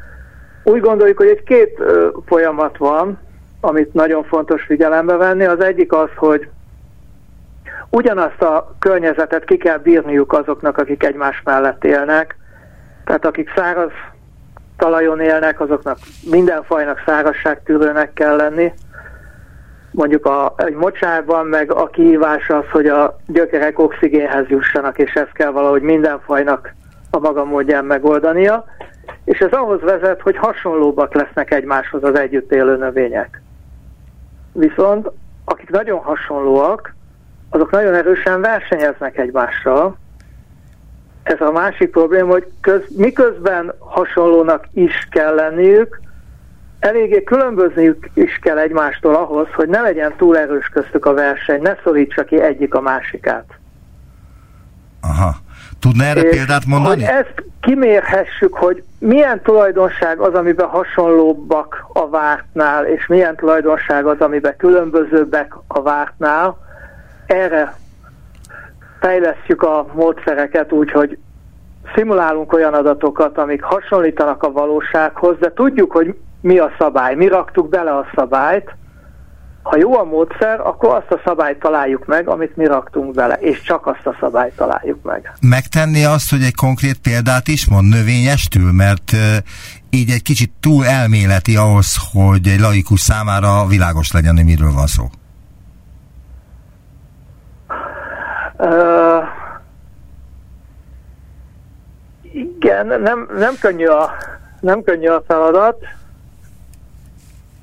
Úgy 0.65 0.81
gondoljuk, 0.81 1.17
hogy 1.17 1.29
egy 1.29 1.43
két 1.43 1.81
ö, 1.81 2.09
folyamat 2.27 2.77
van, 2.77 3.19
amit 3.61 3.95
nagyon 3.95 4.25
fontos 4.25 4.63
figyelembe 4.63 5.17
venni. 5.17 5.45
Az 5.45 5.61
egyik 5.61 5.93
az, 5.93 6.09
hogy 6.17 6.49
ugyanazt 7.91 8.43
a 8.43 8.75
környezetet 8.79 9.45
ki 9.45 9.57
kell 9.57 9.79
bírniuk 9.79 10.33
azoknak, 10.33 10.79
akik 10.79 11.03
egymás 11.03 11.43
mellett 11.45 11.85
élnek. 11.85 12.37
Tehát 13.05 13.25
akik 13.25 13.53
száraz 13.57 13.91
talajon 14.77 15.21
élnek, 15.21 15.61
azoknak 15.61 15.99
minden 16.31 16.63
fajnak 16.63 17.03
szárazságtűrőnek 17.07 18.13
kell 18.13 18.37
lenni. 18.37 18.73
Mondjuk 19.97 20.27
a, 20.27 20.55
egy 20.57 20.75
mocsárban 20.75 21.47
meg 21.47 21.73
a 21.73 21.87
kihívás 21.87 22.49
az, 22.49 22.65
hogy 22.73 22.87
a 22.87 23.17
gyökerek 23.27 23.79
oxigénhez 23.79 24.47
jussanak, 24.49 24.99
és 24.99 25.13
ezt 25.15 25.33
kell 25.33 25.51
valahogy 25.51 25.83
minden 25.83 26.21
fajnak 26.21 26.75
a 27.11 27.19
maga 27.19 27.45
módján 27.45 27.85
megoldania. 27.85 28.65
És 29.25 29.39
ez 29.39 29.53
ahhoz 29.53 29.81
vezet, 29.81 30.21
hogy 30.21 30.37
hasonlóbbak 30.37 31.15
lesznek 31.15 31.51
egymáshoz 31.51 32.05
az 32.05 32.19
együtt 32.19 32.53
élő 32.53 32.77
növények. 32.77 33.43
Viszont 34.53 35.11
akik 35.45 35.71
nagyon 35.71 35.99
hasonlóak, 35.99 36.95
azok 37.51 37.71
nagyon 37.71 37.95
erősen 37.95 38.41
versenyeznek 38.41 39.19
egymással. 39.19 39.99
Ez 41.23 41.41
a 41.41 41.51
másik 41.51 41.91
probléma, 41.91 42.33
hogy 42.33 42.47
köz, 42.61 42.83
miközben 42.97 43.73
hasonlónak 43.79 44.69
is 44.73 45.09
kell 45.11 45.35
lenniük, 45.35 46.01
eléggé 46.79 47.23
különbözniük 47.23 48.11
is 48.15 48.39
kell 48.43 48.59
egymástól 48.59 49.15
ahhoz, 49.15 49.47
hogy 49.55 49.69
ne 49.69 49.81
legyen 49.81 50.15
túl 50.17 50.39
erős 50.39 50.69
köztük 50.69 51.07
a 51.07 51.15
verseny, 51.15 51.63
ne 51.63 51.75
szorítsa 51.85 52.25
ki 52.25 52.41
egyik 52.41 52.75
a 52.75 52.81
másikát. 52.81 53.45
Aha. 55.01 55.35
Tudna 55.81 56.05
erre 56.05 56.21
És 56.21 56.37
példát 56.37 56.67
mondani? 56.67 57.05
Hogy 57.05 57.15
ezt 57.15 57.45
kimérhessük, 57.61 58.55
hogy 58.55 58.83
milyen 58.99 59.43
tulajdonság 59.43 60.19
az, 60.19 60.35
amiben 60.35 60.67
hasonlóbbak 60.67 61.85
a 61.93 62.09
vártnál, 62.09 62.85
és 62.85 63.07
milyen 63.07 63.37
tulajdonság 63.37 64.07
az, 64.07 64.21
amiben 64.21 64.57
különbözőbbek 64.57 65.55
a 65.67 65.83
vártnál, 65.83 66.57
erre 67.27 67.75
fejlesztjük 69.01 69.63
a 69.63 69.87
módszereket 69.93 70.73
úgy, 70.73 70.91
hogy 70.91 71.19
szimulálunk 71.95 72.53
olyan 72.53 72.75
adatokat, 72.75 73.39
amik 73.39 73.63
hasonlítanak 73.63 74.43
a 74.43 74.53
valósághoz, 74.53 75.39
de 75.39 75.53
tudjuk, 75.53 75.93
hogy 75.93 76.17
mi 76.41 76.59
a 76.59 76.71
szabály. 76.79 77.15
Mi 77.15 77.29
raktuk 77.29 77.69
bele 77.69 77.91
a 77.91 78.07
szabályt. 78.15 78.75
Ha 79.63 79.77
jó 79.77 79.99
a 79.99 80.05
módszer, 80.05 80.61
akkor 80.61 80.95
azt 80.95 81.11
a 81.11 81.21
szabályt 81.25 81.59
találjuk 81.59 82.07
meg, 82.07 82.29
amit 82.29 82.57
mi 82.57 82.67
raktunk 82.67 83.15
bele, 83.15 83.35
és 83.35 83.63
csak 83.63 83.87
azt 83.87 84.07
a 84.07 84.17
szabályt 84.21 84.57
találjuk 84.57 85.03
meg. 85.03 85.33
Megtenni 85.41 86.05
azt, 86.05 86.31
hogy 86.31 86.43
egy 86.43 86.55
konkrét 86.55 86.99
példát 86.99 87.49
is 87.49 87.69
mond 87.69 87.89
növényestül, 87.89 88.73
mert 88.73 89.13
így 89.91 90.11
egy 90.11 90.23
kicsit 90.23 90.53
túl 90.61 90.87
elméleti 90.87 91.57
ahhoz, 91.57 91.97
hogy 92.13 92.49
egy 92.49 92.61
laikus 92.61 93.01
számára 93.01 93.67
világos 93.67 94.13
legyen, 94.13 94.37
hogy 94.37 94.45
miről 94.45 94.73
van 94.73 94.87
szó. 94.87 95.05
Uh, 98.59 99.25
igen, 102.33 102.87
nem, 102.87 103.29
nem, 103.39 103.55
könnyű 103.61 103.87
a, 103.87 104.11
nem 104.61 104.83
könnyű 104.83 105.09
a 105.09 105.23
feladat. 105.27 105.77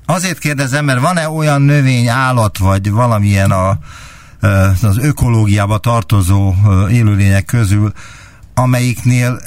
Azért 0.06 0.38
kérdezem, 0.38 0.84
mert 0.84 1.00
van-e 1.00 1.28
olyan 1.28 1.62
növény, 1.62 2.08
állat, 2.08 2.58
vagy 2.58 2.90
valamilyen 2.90 3.50
a, 3.50 3.78
az 4.82 4.98
ökológiába 4.98 5.78
tartozó 5.78 6.54
élőlények 6.90 7.44
közül, 7.44 7.92
amelyiknél 8.54 9.40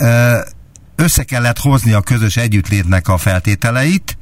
össze 0.96 1.24
kellett 1.24 1.60
hozni 1.60 1.92
a 1.94 2.02
közös 2.02 2.38
együttlétnek 2.38 3.08
a 3.08 3.18
feltételeit, 3.18 4.18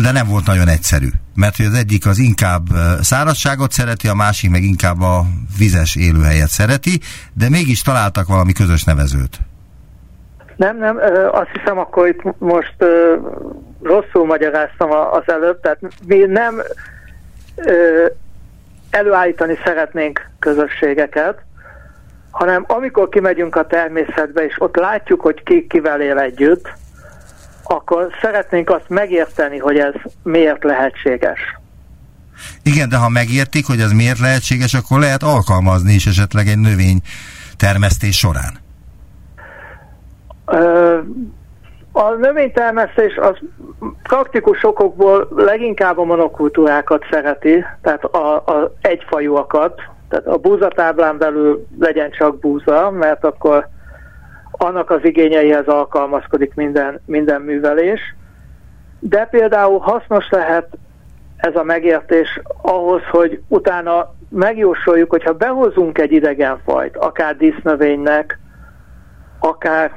de 0.00 0.12
nem 0.12 0.26
volt 0.26 0.46
nagyon 0.46 0.68
egyszerű. 0.68 1.08
Mert 1.34 1.56
hogy 1.56 1.66
az 1.66 1.74
egyik 1.74 2.06
az 2.06 2.18
inkább 2.18 2.68
szárazságot 3.00 3.72
szereti, 3.72 4.08
a 4.08 4.14
másik 4.14 4.50
meg 4.50 4.62
inkább 4.62 5.00
a 5.00 5.26
vizes 5.58 5.94
élőhelyet 5.94 6.50
szereti, 6.50 7.00
de 7.34 7.48
mégis 7.48 7.80
találtak 7.80 8.26
valami 8.26 8.52
közös 8.52 8.84
nevezőt. 8.84 9.40
Nem, 10.56 10.78
nem, 10.78 11.00
azt 11.32 11.50
hiszem 11.52 11.78
akkor 11.78 12.08
itt 12.08 12.38
most 12.38 12.74
rosszul 13.82 14.26
magyaráztam 14.26 14.90
az 14.90 15.22
előbb, 15.26 15.60
tehát 15.60 15.78
mi 16.06 16.16
nem 16.18 16.62
előállítani 18.90 19.58
szeretnénk 19.64 20.30
közösségeket, 20.38 21.44
hanem 22.30 22.64
amikor 22.66 23.08
kimegyünk 23.08 23.56
a 23.56 23.66
természetbe, 23.66 24.44
és 24.44 24.54
ott 24.58 24.76
látjuk, 24.76 25.20
hogy 25.20 25.42
ki 25.42 25.66
kivel 25.66 26.00
él 26.00 26.18
együtt, 26.18 26.72
akkor 27.62 28.08
szeretnénk 28.20 28.70
azt 28.70 28.88
megérteni, 28.88 29.58
hogy 29.58 29.78
ez 29.78 29.94
miért 30.22 30.64
lehetséges. 30.64 31.40
Igen, 32.62 32.88
de 32.88 32.96
ha 32.96 33.08
megértik, 33.08 33.66
hogy 33.66 33.80
ez 33.80 33.92
miért 33.92 34.18
lehetséges, 34.18 34.74
akkor 34.74 35.00
lehet 35.00 35.22
alkalmazni 35.22 35.92
is 35.92 36.06
esetleg 36.06 36.46
egy 36.46 36.58
növény 36.58 37.00
termesztés 37.56 38.18
során. 38.18 38.65
A 41.92 42.10
növénytermesztés 42.10 43.16
az 43.16 43.36
praktikus 44.02 44.64
okokból 44.64 45.28
leginkább 45.36 45.98
a 45.98 46.04
monokultúrákat 46.04 47.04
szereti, 47.10 47.64
tehát 47.82 48.04
a, 48.04 48.36
a 48.36 48.72
egyfajúakat, 48.80 49.80
Tehát 50.08 50.26
a 50.26 50.36
búzatáblán 50.36 51.18
belül 51.18 51.66
legyen 51.78 52.10
csak 52.10 52.38
búza, 52.38 52.90
mert 52.90 53.24
akkor 53.24 53.68
annak 54.50 54.90
az 54.90 55.04
igényeihez 55.04 55.66
alkalmazkodik 55.66 56.54
minden, 56.54 57.00
minden 57.04 57.40
művelés. 57.40 58.00
De 58.98 59.24
például 59.24 59.78
hasznos 59.78 60.28
lehet 60.30 60.68
ez 61.36 61.56
a 61.56 61.62
megértés 61.62 62.40
ahhoz, 62.62 63.02
hogy 63.10 63.42
utána 63.48 64.14
megjósoljuk, 64.28 65.10
hogyha 65.10 65.32
behozunk 65.32 65.98
egy 65.98 66.12
idegenfajt, 66.12 66.96
akár 66.96 67.36
dísznövénynek, 67.36 68.38
akár 69.38 69.92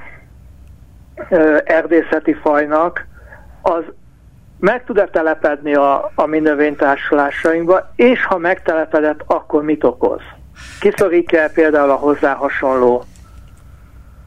erdészeti 1.63 2.33
fajnak, 2.41 3.07
az 3.61 3.83
meg 4.59 4.83
tud-e 4.83 5.07
telepedni 5.11 5.73
a, 5.73 6.11
a 6.15 6.25
mi 6.25 6.39
növénytársulásainkba, 6.39 7.91
és 7.95 8.25
ha 8.25 8.37
megtelepedett, 8.37 9.23
akkor 9.25 9.63
mit 9.63 9.83
okoz? 9.83 10.21
Kiszorítja 10.79 11.49
például 11.53 11.89
a 11.89 11.95
hozzá 11.95 12.33
hasonló 12.33 13.05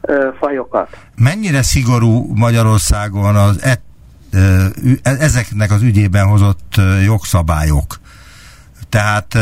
ö, 0.00 0.28
fajokat? 0.38 0.88
Mennyire 1.16 1.62
szigorú 1.62 2.34
Magyarországon 2.34 3.36
az 3.36 3.62
et, 3.62 3.80
ö, 4.32 4.64
ezeknek 5.02 5.70
az 5.70 5.82
ügyében 5.82 6.26
hozott 6.26 6.74
jogszabályok? 7.04 8.00
Tehát 8.88 9.38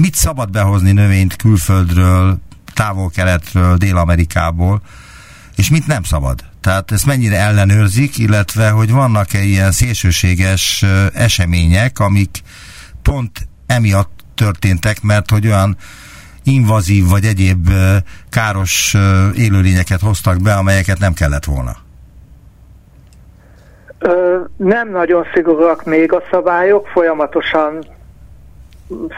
mit 0.00 0.14
szabad 0.14 0.50
behozni 0.50 0.92
növényt 0.92 1.36
külföldről, 1.36 2.38
távol-keletről, 2.74 3.76
Dél-Amerikából, 3.76 4.80
és 5.56 5.70
mit 5.70 5.86
nem 5.86 6.02
szabad? 6.02 6.44
Tehát 6.66 6.90
ezt 6.92 7.06
mennyire 7.06 7.36
ellenőrzik, 7.36 8.18
illetve 8.18 8.70
hogy 8.70 8.92
vannak-e 8.92 9.38
ilyen 9.38 9.70
szélsőséges 9.70 10.84
események, 11.14 11.98
amik 11.98 12.30
pont 13.02 13.30
emiatt 13.66 14.10
történtek, 14.34 14.96
mert 15.02 15.30
hogy 15.30 15.46
olyan 15.46 15.76
invazív 16.44 17.04
vagy 17.08 17.24
egyéb 17.24 17.68
káros 18.30 18.94
élőlényeket 19.36 20.00
hoztak 20.00 20.42
be, 20.42 20.52
amelyeket 20.52 20.98
nem 20.98 21.12
kellett 21.12 21.44
volna? 21.44 21.72
Ö, 23.98 24.38
nem 24.56 24.90
nagyon 24.90 25.24
szigorúak 25.34 25.84
még 25.84 26.12
a 26.12 26.22
szabályok, 26.30 26.86
folyamatosan 26.86 27.84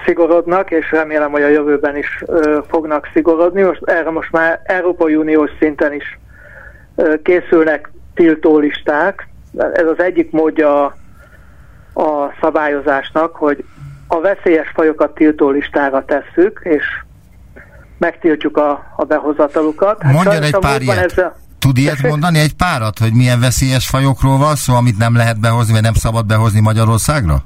szigorodnak, 0.05 0.71
és 0.71 0.91
remélem, 0.91 1.31
hogy 1.31 1.43
a 1.43 1.49
jövőben 1.49 1.97
is 1.97 2.23
ö, 2.27 2.59
fognak 2.69 3.09
szigorodni. 3.13 3.63
Most 3.63 3.81
erre 3.85 4.11
most 4.11 4.31
már 4.31 4.61
Európai 4.65 5.15
Uniós 5.15 5.51
szinten 5.61 5.93
is 5.93 6.19
készülnek 7.23 7.91
tiltólisták. 8.15 9.29
Ez 9.57 9.87
az 9.87 10.03
egyik 10.03 10.31
módja 10.31 10.85
a, 11.95 12.33
szabályozásnak, 12.41 13.37
hogy 13.37 13.65
a 14.07 14.21
veszélyes 14.21 14.71
fajokat 14.75 15.15
tiltólistára 15.15 16.05
tesszük, 16.05 16.61
és 16.63 16.85
megtiltjuk 17.99 18.57
a, 18.57 18.95
a 18.97 19.05
behozatalukat. 19.05 20.03
Hát 20.03 20.13
Mondjon 20.13 20.43
egy 20.43 20.59
pár 20.59 20.83
ilyet. 20.83 21.11
Ezzel... 21.11 21.37
Tud 21.59 21.79
ilyet 21.79 22.03
mondani 22.03 22.39
egy 22.39 22.55
párat, 22.55 22.99
hogy 22.99 23.13
milyen 23.13 23.41
veszélyes 23.41 23.89
fajokról 23.89 24.39
van 24.39 24.55
szó, 24.55 24.75
amit 24.75 24.99
nem 24.99 25.17
lehet 25.17 25.41
behozni, 25.41 25.73
vagy 25.73 25.83
nem 25.83 25.95
szabad 25.95 26.27
behozni 26.27 26.61
Magyarországra? 26.61 27.37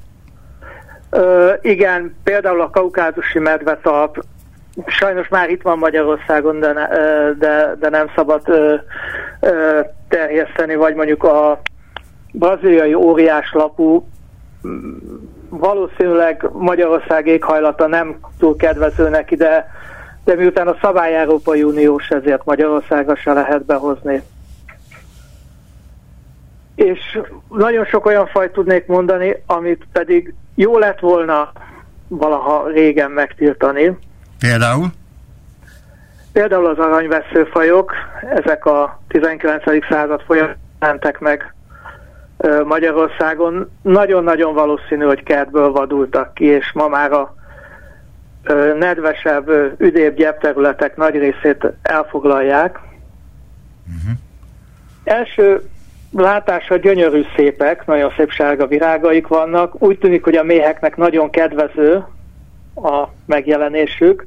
Ö, 1.10 1.52
igen, 1.62 2.14
például 2.22 2.60
a 2.60 2.70
kaukázusi 2.70 3.38
medvetalp, 3.38 4.24
sajnos 4.86 5.28
már 5.28 5.50
itt 5.50 5.62
van 5.62 5.78
Magyarországon, 5.78 6.60
de, 6.60 6.72
ne, 6.72 6.86
de, 7.32 7.74
de 7.80 7.88
nem 7.88 8.10
szabad 8.14 8.42
ö, 8.48 8.74
ö, 9.40 9.80
terjeszteni, 10.08 10.74
vagy 10.74 10.94
mondjuk 10.94 11.24
a 11.24 11.60
braziliai 12.32 12.94
óriáslapú 12.94 14.06
valószínűleg 15.48 16.48
Magyarország 16.52 17.26
éghajlata 17.26 17.86
nem 17.86 18.18
túl 18.38 18.56
kedvező 18.56 19.08
neki, 19.08 19.36
de, 19.36 19.70
de 20.24 20.34
miután 20.34 20.68
a 20.68 20.76
szabály 20.80 21.16
Európai 21.16 21.62
Uniós, 21.62 22.08
ezért 22.08 22.44
Magyarországra 22.44 23.16
se 23.16 23.32
lehet 23.32 23.64
behozni. 23.64 24.22
És 26.74 27.20
nagyon 27.48 27.84
sok 27.84 28.06
olyan 28.06 28.26
fajt 28.26 28.52
tudnék 28.52 28.86
mondani, 28.86 29.42
amit 29.46 29.86
pedig 29.92 30.34
jó 30.54 30.78
lett 30.78 31.00
volna 31.00 31.52
valaha 32.08 32.66
régen 32.68 33.10
megtiltani. 33.10 33.98
Például? 34.42 34.86
Például 36.32 36.66
az 36.66 36.78
aranyveszőfajok, 36.78 37.92
ezek 38.34 38.64
a 38.64 39.00
19. 39.08 39.62
század 39.88 40.22
folyamán 40.26 40.56
mentek 40.78 41.18
meg 41.18 41.54
Magyarországon. 42.64 43.70
Nagyon-nagyon 43.82 44.54
valószínű, 44.54 45.04
hogy 45.04 45.22
kertből 45.22 45.72
vadultak 45.72 46.34
ki, 46.34 46.44
és 46.44 46.72
ma 46.72 46.88
már 46.88 47.12
a 47.12 47.34
nedvesebb, 48.78 49.50
üdébb 49.78 50.16
gyepterületek 50.16 50.96
nagy 50.96 51.14
részét 51.14 51.66
elfoglalják. 51.82 52.78
Uh-huh. 53.86 54.18
Első 55.04 55.62
látásra 56.12 56.76
gyönyörű 56.76 57.22
szépek, 57.36 57.86
nagyon 57.86 58.12
szép 58.16 58.30
sárga 58.30 58.66
virágaik 58.66 59.26
vannak. 59.26 59.82
Úgy 59.82 59.98
tűnik, 59.98 60.24
hogy 60.24 60.36
a 60.36 60.42
méheknek 60.42 60.96
nagyon 60.96 61.30
kedvező 61.30 62.04
a 62.74 63.08
megjelenésük, 63.26 64.26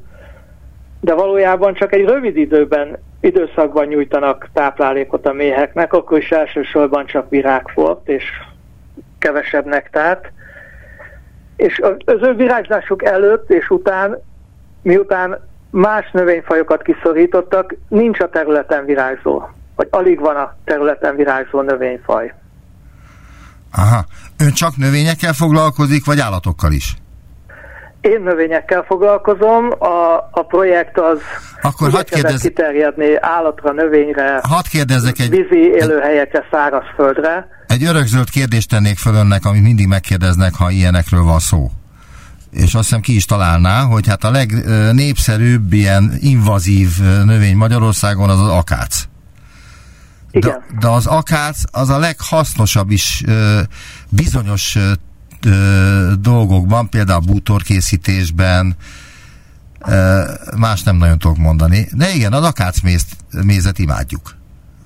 de 0.99 1.13
valójában 1.13 1.73
csak 1.73 1.93
egy 1.93 2.05
rövid 2.05 2.37
időben, 2.37 2.97
időszakban 3.19 3.85
nyújtanak 3.85 4.49
táplálékot 4.53 5.25
a 5.25 5.33
méheknek, 5.33 5.93
akkor 5.93 6.17
is 6.17 6.31
elsősorban 6.31 7.05
csak 7.05 7.29
virágfort 7.29 8.07
és 8.07 8.23
kevesebb 9.19 9.65
nektárt. 9.65 10.31
És 11.55 11.81
az 12.05 12.21
ő 12.21 12.33
virágzásuk 12.33 13.03
előtt 13.03 13.49
és 13.49 13.69
után, 13.69 14.21
miután 14.81 15.47
más 15.69 16.11
növényfajokat 16.11 16.81
kiszorítottak, 16.81 17.75
nincs 17.87 18.19
a 18.19 18.29
területen 18.29 18.85
virágzó 18.85 19.43
vagy 19.75 19.87
alig 19.91 20.19
van 20.19 20.35
a 20.35 20.55
területen 20.63 21.15
virágzó 21.15 21.61
növényfaj. 21.61 22.33
Aha. 23.71 24.05
Ön 24.37 24.51
csak 24.51 24.77
növényekkel 24.77 25.33
foglalkozik, 25.33 26.05
vagy 26.05 26.19
állatokkal 26.19 26.71
is? 26.71 26.95
Én 28.13 28.21
növényekkel 28.21 28.83
foglalkozom, 28.87 29.71
a, 29.79 30.29
a 30.31 30.45
projekt 30.47 30.99
az 30.99 31.19
Akkor 31.61 31.89
hadd 31.89 32.05
kérdez... 32.05 32.41
kiterjedni 32.41 33.15
állatra, 33.19 33.71
növényre, 33.71 34.39
hadd 34.43 34.63
kérdezzek 34.69 35.19
egy... 35.19 35.29
vízi 35.29 35.61
élőhelyekre, 35.81 36.45
szárazföldre. 36.51 37.47
Egy 37.67 37.83
örökzöld 37.83 38.29
kérdést 38.29 38.69
tennék 38.69 38.97
föl 38.97 39.13
önnek, 39.13 39.45
amit 39.45 39.63
mindig 39.63 39.87
megkérdeznek, 39.87 40.53
ha 40.55 40.69
ilyenekről 40.69 41.23
van 41.23 41.39
szó. 41.39 41.71
És 42.51 42.73
azt 42.73 42.83
hiszem 42.83 43.01
ki 43.01 43.15
is 43.15 43.25
találná, 43.25 43.81
hogy 43.81 44.07
hát 44.07 44.23
a 44.23 44.31
legnépszerűbb 44.31 45.73
ilyen 45.73 46.11
invazív 46.19 46.89
növény 47.25 47.55
Magyarországon 47.55 48.29
az 48.29 48.39
az 48.39 48.49
akác. 48.49 49.03
Igen. 50.31 50.63
De, 50.69 50.77
de 50.79 50.87
az 50.87 51.05
akác 51.05 51.57
az 51.71 51.89
a 51.89 51.97
leghasznosabb 51.97 52.91
is 52.91 53.23
bizonyos 54.09 54.77
ö, 55.45 56.11
dolgokban, 56.19 56.89
például 56.89 57.19
bútorkészítésben, 57.19 58.75
ö, 59.87 60.21
más 60.57 60.83
nem 60.83 60.95
nagyon 60.95 61.19
tudok 61.19 61.37
mondani. 61.37 61.87
De 61.93 62.09
igen, 62.15 62.33
az 62.33 62.43
akácmézt, 62.43 63.15
mézet 63.45 63.79
imádjuk. 63.79 64.35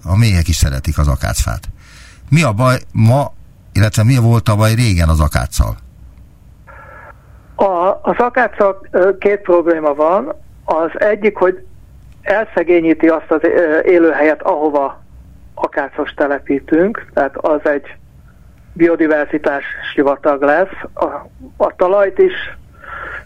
A 0.03 0.17
méhek 0.17 0.47
is 0.47 0.55
szeretik 0.55 0.97
az 0.97 1.07
akácfát. 1.07 1.69
Mi 2.29 2.43
a 2.43 2.53
baj 2.53 2.77
ma, 2.91 3.33
illetve 3.73 4.03
mi 4.03 4.17
volt 4.17 4.49
a 4.49 4.55
baj 4.55 4.73
régen 4.73 5.09
az 5.09 5.19
akáccal? 5.19 5.77
A, 7.55 7.99
az 8.01 8.15
akáccal 8.17 8.87
két 9.19 9.41
probléma 9.41 9.93
van. 9.93 10.35
Az 10.63 10.91
egyik, 10.93 11.37
hogy 11.37 11.65
elszegényíti 12.21 13.07
azt 13.07 13.31
az 13.31 13.41
élőhelyet, 13.85 14.41
ahova 14.41 15.03
akácos 15.53 16.13
telepítünk, 16.13 17.11
tehát 17.13 17.37
az 17.37 17.59
egy 17.63 17.95
biodiverzitás 18.73 19.63
sivatag 19.93 20.41
lesz. 20.41 20.75
A, 20.93 21.05
a 21.57 21.75
talajt 21.75 22.17
is, 22.17 22.33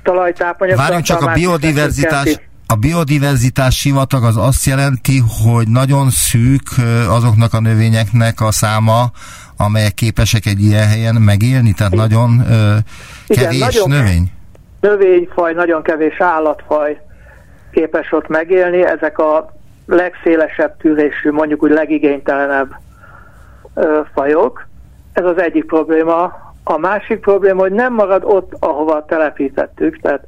talajtápanyag... 0.03 0.77
Várjunk 0.77 1.03
csak, 1.03 1.21
a 1.21 1.33
biodiverzitás, 1.33 2.39
a 2.67 2.75
biodiverzitás 2.75 3.79
sivatag 3.79 4.23
az 4.23 4.37
azt 4.37 4.65
jelenti, 4.65 5.21
hogy 5.43 5.67
nagyon 5.67 6.09
szűk 6.09 6.67
azoknak 7.09 7.53
a 7.53 7.59
növényeknek 7.59 8.41
a 8.41 8.51
száma, 8.51 9.11
amelyek 9.57 9.93
képesek 9.93 10.45
egy 10.45 10.61
ilyen 10.61 10.87
helyen 10.87 11.15
megélni, 11.15 11.73
tehát 11.73 11.93
nagyon 11.93 12.39
ö, 12.39 12.75
kevés 13.27 13.55
Igen, 13.55 13.57
nagyon 13.57 13.89
növény? 13.89 14.31
Növényfaj, 14.79 15.53
nagyon 15.53 15.83
kevés 15.83 16.19
állatfaj 16.19 17.01
képes 17.71 18.11
ott 18.11 18.27
megélni. 18.27 18.85
Ezek 18.85 19.17
a 19.17 19.53
legszélesebb 19.85 20.77
tűrésű, 20.77 21.31
mondjuk 21.31 21.63
úgy 21.63 21.71
legigénytelenebb 21.71 22.75
ö, 23.73 24.01
fajok. 24.13 24.67
Ez 25.13 25.25
az 25.25 25.41
egyik 25.41 25.65
probléma. 25.65 26.33
A 26.63 26.77
másik 26.77 27.19
probléma, 27.19 27.61
hogy 27.61 27.71
nem 27.71 27.93
marad 27.93 28.23
ott, 28.25 28.53
ahova 28.59 29.05
telepítettük, 29.05 29.99
tehát 30.01 30.27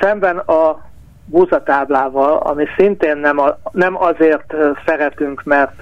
szemben 0.00 0.38
a 0.38 0.80
búzatáblával, 1.24 2.36
ami 2.36 2.64
szintén 2.76 3.16
nem, 3.16 3.38
a, 3.38 3.58
nem 3.72 4.02
azért 4.02 4.54
szeretünk, 4.86 5.42
mert 5.44 5.72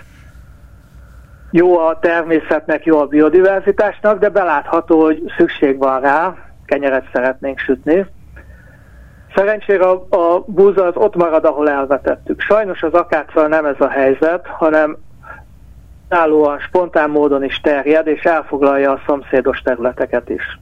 jó 1.51 1.79
a 1.79 1.99
természetnek, 1.99 2.85
jó 2.85 3.01
a 3.01 3.07
biodiverzitásnak, 3.07 4.19
de 4.19 4.29
belátható, 4.29 5.03
hogy 5.03 5.23
szükség 5.37 5.79
van 5.79 6.01
rá, 6.01 6.35
kenyeret 6.67 7.09
szeretnénk 7.13 7.59
sütni. 7.59 8.07
Szerencsére 9.35 9.85
a, 9.85 10.07
a 10.11 10.45
búza 10.47 10.85
az 10.85 10.97
ott 10.97 11.17
marad, 11.17 11.45
ahol 11.45 11.71
elvetettük. 11.71 12.41
Sajnos 12.41 12.83
az 12.83 12.93
akáccal 12.93 13.47
nem 13.47 13.65
ez 13.65 13.81
a 13.81 13.89
helyzet, 13.89 14.47
hanem 14.47 14.97
állóan 16.09 16.59
spontán 16.59 17.11
módon 17.11 17.45
is 17.45 17.61
terjed, 17.63 18.07
és 18.07 18.23
elfoglalja 18.23 18.93
a 18.93 19.03
szomszédos 19.07 19.59
területeket 19.59 20.29
is. 20.29 20.59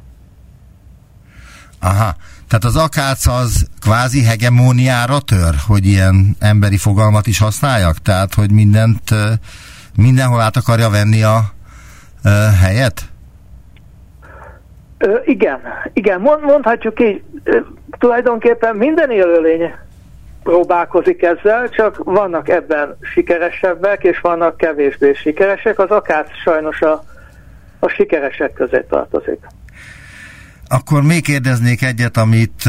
Aha, 1.80 2.14
tehát 2.48 2.64
az 2.64 2.76
akác 2.76 3.26
az 3.26 3.66
kvázi 3.80 4.24
hegemóniára 4.24 5.20
tör, 5.20 5.54
hogy 5.66 5.86
ilyen 5.86 6.36
emberi 6.40 6.76
fogalmat 6.76 7.26
is 7.26 7.38
használjak? 7.38 7.96
Tehát, 7.96 8.34
hogy 8.34 8.50
mindent, 8.52 9.10
mindenhol 9.96 10.40
át 10.40 10.56
akarja 10.56 10.90
venni 10.90 11.22
a, 11.22 11.36
a 12.22 12.28
helyet? 12.62 13.00
Ö, 14.98 15.18
igen, 15.24 15.60
igen, 15.92 16.20
mond, 16.20 16.42
mondhatjuk 16.42 17.00
így, 17.00 17.22
ö, 17.44 17.58
tulajdonképpen 17.98 18.76
minden 18.76 19.10
élőlény 19.10 19.74
próbálkozik 20.46 21.22
ezzel, 21.22 21.68
csak 21.68 21.96
vannak 22.04 22.48
ebben 22.48 22.96
sikeresebbek, 23.00 24.02
és 24.02 24.20
vannak 24.20 24.56
kevésbé 24.56 25.12
sikeresek. 25.12 25.78
Az 25.78 25.90
akác 25.90 26.28
sajnos 26.44 26.80
a, 26.80 27.04
a 27.78 27.88
sikeresek 27.88 28.52
közé 28.52 28.84
tartozik. 28.88 29.38
Akkor 30.68 31.02
még 31.02 31.22
kérdeznék 31.22 31.82
egyet, 31.82 32.16
amit, 32.16 32.62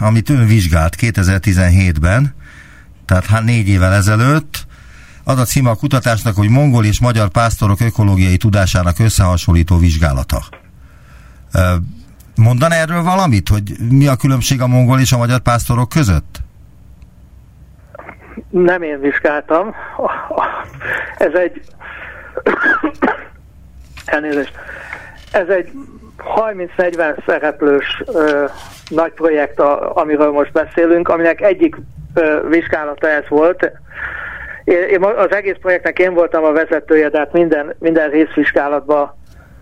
amit 0.00 0.30
ön 0.30 0.46
vizsgált 0.46 0.96
2017-ben, 1.00 2.34
tehát 3.06 3.26
hát 3.26 3.44
négy 3.44 3.68
évvel 3.68 3.92
ezelőtt. 3.92 4.66
Az 5.24 5.38
a 5.38 5.44
címe 5.44 5.70
a 5.70 5.74
kutatásnak, 5.74 6.36
hogy 6.36 6.48
mongol 6.48 6.84
és 6.84 7.00
magyar 7.00 7.28
pásztorok 7.28 7.80
ökológiai 7.80 8.36
tudásának 8.36 8.98
összehasonlító 8.98 9.78
vizsgálata. 9.78 10.42
Mondan 12.36 12.72
erről 12.72 13.02
valamit, 13.02 13.48
hogy 13.48 13.76
mi 13.90 14.06
a 14.06 14.16
különbség 14.16 14.60
a 14.60 14.66
mongol 14.66 15.00
és 15.00 15.12
a 15.12 15.18
magyar 15.18 15.38
pásztorok 15.38 15.88
között? 15.88 16.48
Nem 18.50 18.82
én 18.82 19.00
vizsgáltam. 19.00 19.74
Ez 21.18 21.32
egy... 21.32 21.60
Elnézést. 24.06 24.54
Ez 25.32 25.48
egy 25.48 25.70
30-40 26.76 27.26
szereplős 27.26 28.02
ö, 28.14 28.44
nagy 28.88 29.12
projekt, 29.12 29.60
a, 29.60 29.96
amiről 29.96 30.30
most 30.30 30.52
beszélünk, 30.52 31.08
aminek 31.08 31.40
egyik 31.40 31.76
ö, 32.14 32.48
vizsgálata 32.48 33.08
ez 33.08 33.28
volt. 33.28 33.70
Én, 34.64 34.82
én 34.82 35.04
az 35.04 35.32
egész 35.32 35.56
projektnek 35.60 35.98
én 35.98 36.14
voltam 36.14 36.44
a 36.44 36.52
vezetője, 36.52 37.08
de 37.08 37.18
hát 37.18 37.32
minden, 37.32 37.74
minden 37.78 38.10
részvizsgálatba 38.10 39.16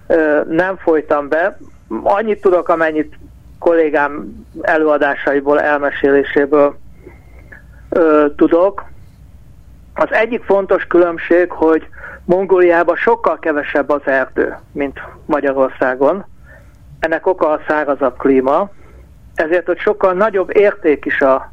ö, 0.07 0.41
nem 0.49 0.77
folytam 0.77 1.29
be. 1.29 1.59
Annyit 2.03 2.41
tudok, 2.41 2.69
amennyit 2.69 3.15
kollégám 3.59 4.45
előadásaiból, 4.61 5.61
elmeséléséből 5.61 6.79
ö, 7.89 8.27
tudok. 8.37 8.85
Az 9.95 10.13
egyik 10.13 10.45
fontos 10.45 10.87
különbség, 10.87 11.51
hogy 11.51 11.89
Mongóliában 12.25 12.97
sokkal 12.97 13.39
kevesebb 13.39 13.91
az 13.91 14.01
erdő, 14.05 14.57
mint 14.73 15.01
Magyarországon. 15.27 16.25
Ennek 17.01 17.27
oka 17.27 17.51
a 17.51 17.61
szárazabb 17.69 18.17
klíma, 18.17 18.71
ezért, 19.35 19.67
hogy 19.67 19.79
sokkal 19.79 20.13
nagyobb 20.13 20.57
érték 20.57 21.05
is 21.05 21.21
a, 21.21 21.53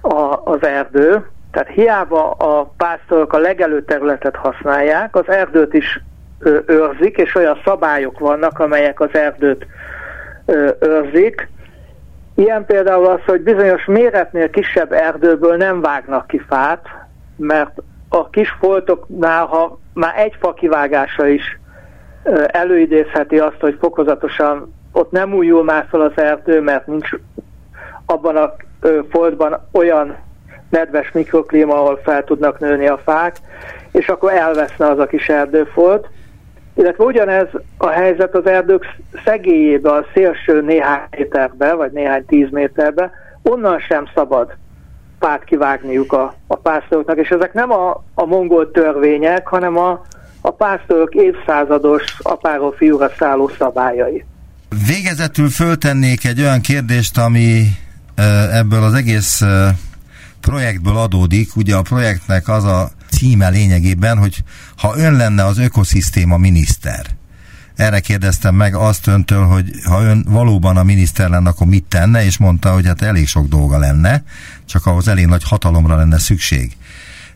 a, 0.00 0.40
az 0.44 0.62
erdő, 0.62 1.26
tehát 1.50 1.68
hiába 1.68 2.30
a 2.30 2.72
pásztorok 2.76 3.32
a 3.32 3.38
legelő 3.38 3.84
területet 3.84 4.36
használják, 4.36 5.16
az 5.16 5.28
erdőt 5.28 5.74
is 5.74 6.00
őrzik, 6.66 7.16
és 7.16 7.34
olyan 7.34 7.60
szabályok 7.64 8.18
vannak, 8.18 8.58
amelyek 8.58 9.00
az 9.00 9.14
erdőt 9.14 9.66
őrzik. 10.78 11.48
Ilyen 12.38 12.64
például 12.64 13.06
az, 13.06 13.20
hogy 13.26 13.40
bizonyos 13.40 13.84
méretnél 13.84 14.50
kisebb 14.50 14.92
erdőből 14.92 15.56
nem 15.56 15.80
vágnak 15.80 16.26
ki 16.26 16.38
fát, 16.48 16.86
mert 17.36 17.82
a 18.08 18.30
kis 18.30 18.56
foltoknál, 18.60 19.44
ha 19.44 19.78
már 19.94 20.18
egy 20.18 20.36
fa 20.40 20.54
kivágása 20.54 21.26
is 21.26 21.58
előidézheti 22.46 23.38
azt, 23.38 23.60
hogy 23.60 23.76
fokozatosan 23.80 24.74
ott 24.92 25.10
nem 25.10 25.34
újul 25.34 25.64
már 25.64 25.86
fel 25.90 26.00
az 26.00 26.12
erdő, 26.14 26.60
mert 26.60 26.86
nincs 26.86 27.10
abban 28.06 28.36
a 28.36 28.54
foltban 29.10 29.68
olyan 29.72 30.16
nedves 30.70 31.12
mikroklíma, 31.12 31.74
ahol 31.74 32.00
fel 32.02 32.24
tudnak 32.24 32.58
nőni 32.58 32.86
a 32.86 33.00
fák, 33.04 33.36
és 33.90 34.08
akkor 34.08 34.32
elveszne 34.32 34.86
az 34.86 34.98
a 34.98 35.06
kis 35.06 35.28
erdőfolt. 35.28 36.08
Illetve 36.76 37.04
ugyanez 37.04 37.46
a 37.78 37.88
helyzet 37.88 38.34
az 38.34 38.46
erdők 38.46 38.84
szegélyébe, 39.24 39.92
a 39.92 40.06
szélső 40.14 40.60
néhány 40.60 41.00
méterbe, 41.10 41.74
vagy 41.74 41.92
néhány 41.92 42.24
tíz 42.26 42.48
méterbe, 42.50 43.10
onnan 43.42 43.78
sem 43.78 44.04
szabad 44.14 44.56
fát 45.20 45.44
kivágniuk 45.44 46.12
a, 46.12 46.34
a 46.46 46.56
pásztoroknak, 46.56 47.18
és 47.18 47.28
ezek 47.28 47.52
nem 47.52 47.70
a, 47.70 48.04
a 48.14 48.24
mongol 48.24 48.70
törvények, 48.70 49.46
hanem 49.46 49.76
a, 49.76 50.02
a 50.40 50.50
pásztorok 50.50 51.14
évszázados 51.14 52.02
apáról 52.22 52.72
fiúra 52.72 53.10
szálló 53.18 53.50
szabályai. 53.58 54.24
Végezetül 54.86 55.48
föltennék 55.48 56.24
egy 56.24 56.40
olyan 56.40 56.60
kérdést, 56.60 57.18
ami 57.18 57.66
ebből 58.52 58.82
az 58.82 58.94
egész 58.94 59.42
projektből 60.40 60.96
adódik. 60.96 61.56
Ugye 61.56 61.74
a 61.74 61.82
projektnek 61.82 62.48
az 62.48 62.64
a 62.64 62.88
címe 63.18 63.48
lényegében, 63.48 64.18
hogy 64.18 64.42
ha 64.76 64.96
ön 64.96 65.12
lenne 65.12 65.44
az 65.44 65.58
ökoszisztéma 65.58 66.36
miniszter, 66.36 67.06
erre 67.76 68.00
kérdeztem 68.00 68.54
meg 68.54 68.74
azt 68.74 69.06
öntől, 69.06 69.44
hogy 69.44 69.70
ha 69.84 70.02
ön 70.02 70.24
valóban 70.28 70.76
a 70.76 70.82
miniszter 70.82 71.30
lenne, 71.30 71.48
akkor 71.48 71.66
mit 71.66 71.84
tenne, 71.84 72.24
és 72.24 72.38
mondta, 72.38 72.72
hogy 72.72 72.86
hát 72.86 73.02
elég 73.02 73.26
sok 73.26 73.46
dolga 73.46 73.78
lenne, 73.78 74.22
csak 74.64 74.86
ahhoz 74.86 75.08
elég 75.08 75.26
nagy 75.26 75.42
hatalomra 75.44 75.96
lenne 75.96 76.18
szükség. 76.18 76.76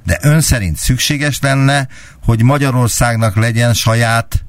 De 0.06 0.18
ön 0.22 0.40
szerint 0.40 0.76
szükséges 0.76 1.38
lenne, 1.42 1.88
hogy 2.24 2.42
Magyarországnak 2.42 3.36
legyen 3.36 3.74
saját 3.74 4.44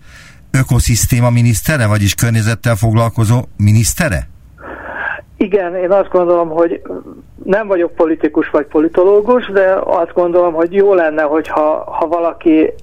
ökoszisztéma 0.52 1.30
minisztere, 1.30 1.86
vagyis 1.86 2.16
környezettel 2.16 2.76
foglalkozó 2.76 3.46
minisztere? 3.58 4.28
Igen, 5.38 5.76
én 5.76 5.92
azt 5.92 6.10
gondolom, 6.10 6.50
hogy 6.50 6.82
nem 7.52 7.68
vagyok 7.68 7.92
politikus 7.92 8.50
vagy 8.50 8.66
politológus, 8.66 9.48
de 9.48 9.80
azt 9.84 10.14
gondolom, 10.14 10.54
hogy 10.54 10.74
jó 10.74 10.94
lenne, 10.94 11.22
hogyha 11.22 11.84
ha 11.92 12.08
valaki 12.08 12.74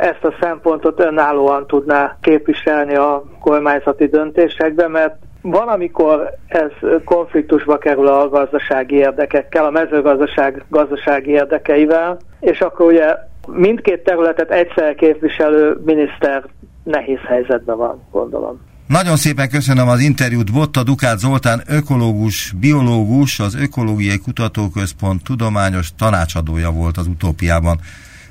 ezt 0.00 0.24
a 0.24 0.34
szempontot 0.40 1.00
önállóan 1.00 1.66
tudná 1.66 2.16
képviselni 2.20 2.94
a 2.94 3.24
kormányzati 3.40 4.06
döntésekben, 4.06 4.90
mert 4.90 5.14
van, 5.42 5.68
amikor 5.68 6.30
ez 6.46 6.70
konfliktusba 7.04 7.78
kerül 7.78 8.06
a 8.06 8.28
gazdasági 8.28 8.94
érdekekkel, 8.94 9.64
a 9.64 9.70
mezőgazdaság 9.70 10.64
gazdasági 10.68 11.30
érdekeivel, 11.30 12.18
és 12.40 12.60
akkor 12.60 12.86
ugye 12.86 13.16
mindkét 13.46 14.04
területet 14.04 14.50
egyszer 14.50 14.94
képviselő 14.94 15.76
miniszter 15.84 16.44
nehéz 16.82 17.20
helyzetben 17.26 17.76
van, 17.76 18.02
gondolom. 18.10 18.60
Nagyon 18.86 19.16
szépen 19.16 19.48
köszönöm 19.48 19.88
az 19.88 20.00
interjút. 20.00 20.52
Botta 20.52 20.82
Dukát 20.82 21.18
Zoltán, 21.18 21.62
ökológus, 21.66 22.52
biológus, 22.60 23.40
az 23.40 23.54
Ökológiai 23.54 24.18
Kutatóközpont 24.18 25.22
tudományos 25.22 25.88
tanácsadója 25.98 26.70
volt 26.70 26.96
az 26.96 27.06
utópiában. 27.06 27.80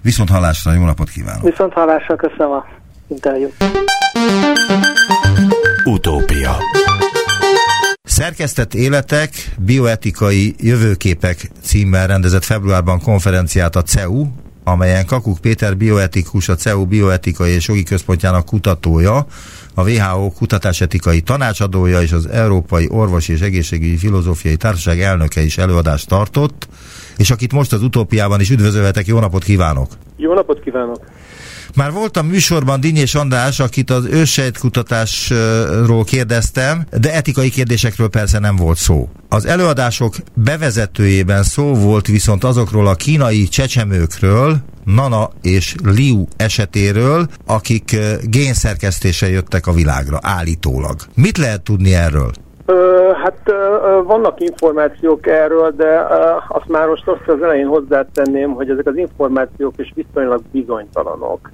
Viszont 0.01 0.29
hallásra, 0.29 0.73
jó 0.73 0.85
napot 0.85 1.09
kívánok! 1.09 1.43
Viszont 1.43 1.73
hallásra, 1.73 2.15
köszönöm 2.15 2.51
a 2.51 2.65
interjút. 3.07 3.53
Utópia 5.85 6.55
Szerkesztett 8.03 8.73
életek, 8.73 9.29
bioetikai 9.57 10.55
jövőképek 10.57 11.49
címmel 11.61 12.07
rendezett 12.07 12.43
februárban 12.43 13.01
konferenciát 13.01 13.75
a 13.75 13.81
CEU, 13.81 14.27
amelyen 14.63 15.05
Kakuk 15.05 15.37
Péter 15.39 15.77
bioetikus, 15.77 16.49
a 16.49 16.55
CEU 16.55 16.85
bioetikai 16.85 17.51
és 17.51 17.67
jogi 17.67 17.83
központjának 17.83 18.45
kutatója, 18.45 19.25
a 19.73 19.89
WHO 19.89 20.29
kutatásetikai 20.29 21.21
tanácsadója 21.21 22.01
és 22.01 22.11
az 22.11 22.25
Európai 22.25 22.87
Orvosi 22.91 23.33
és 23.33 23.41
Egészségügyi 23.41 23.97
Filozófiai 23.97 24.55
Társaság 24.55 25.01
elnöke 25.01 25.41
is 25.41 25.57
előadást 25.57 26.07
tartott, 26.07 26.67
és 27.17 27.31
akit 27.31 27.53
most 27.53 27.73
az 27.73 27.81
utópiában 27.81 28.39
is 28.39 28.49
üdvözölhetek, 28.49 29.05
jó 29.05 29.19
napot 29.19 29.43
kívánok! 29.43 29.87
Jó 30.17 30.33
napot 30.33 30.59
kívánok! 30.59 30.99
Már 31.75 31.91
voltam 31.91 32.27
műsorban 32.27 32.79
Dinyés 32.79 33.15
András, 33.15 33.59
akit 33.59 33.89
az 33.89 34.05
ősejtkutatásról 34.05 36.03
kérdeztem, 36.03 36.85
de 36.99 37.13
etikai 37.13 37.49
kérdésekről 37.49 38.09
persze 38.09 38.39
nem 38.39 38.55
volt 38.55 38.77
szó. 38.77 39.09
Az 39.29 39.45
előadások 39.45 40.15
bevezetőjében 40.33 41.43
szó 41.43 41.73
volt 41.73 42.07
viszont 42.07 42.43
azokról 42.43 42.87
a 42.87 42.95
kínai 42.95 43.47
csecsemőkről, 43.47 44.57
Nana 44.83 45.29
és 45.41 45.75
Liu 45.83 46.25
esetéről, 46.37 47.27
akik 47.45 47.97
génszerkesztése 48.23 49.29
jöttek 49.29 49.67
a 49.67 49.73
világra, 49.73 50.19
állítólag. 50.21 51.01
Mit 51.15 51.37
lehet 51.37 51.61
tudni 51.61 51.93
erről? 51.93 52.31
Ö, 52.65 53.11
hát 53.23 53.39
ö, 53.45 54.01
vannak 54.03 54.39
információk 54.39 55.27
erről, 55.27 55.71
de 55.71 56.07
ö, 56.09 56.35
azt 56.47 56.67
már 56.67 56.87
most 56.87 57.07
azt 57.07 57.27
az 57.27 57.41
elején 57.41 57.67
hozzátenném, 57.67 58.53
hogy 58.53 58.69
ezek 58.69 58.87
az 58.87 58.97
információk 58.97 59.73
is 59.77 59.91
viszonylag 59.95 60.41
bizonytalanok 60.51 61.49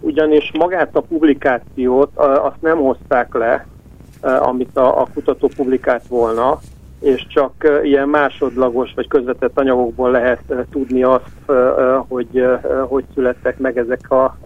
ugyanis 0.00 0.50
magát 0.58 0.96
a 0.96 1.00
publikációt 1.00 2.10
azt 2.18 2.60
nem 2.60 2.78
hozták 2.78 3.34
le, 3.34 3.66
amit 4.20 4.76
a, 4.76 5.00
a 5.00 5.06
kutató 5.14 5.50
publikált 5.56 6.06
volna, 6.08 6.58
és 7.00 7.26
csak 7.26 7.80
ilyen 7.82 8.08
másodlagos 8.08 8.92
vagy 8.94 9.08
közvetett 9.08 9.58
anyagokból 9.58 10.10
lehet 10.10 10.42
tudni 10.70 11.02
azt, 11.02 11.52
hogy 12.08 12.46
hogy 12.88 13.04
születtek 13.14 13.58
meg 13.58 13.78
ezek 13.78 14.10
a 14.10 14.36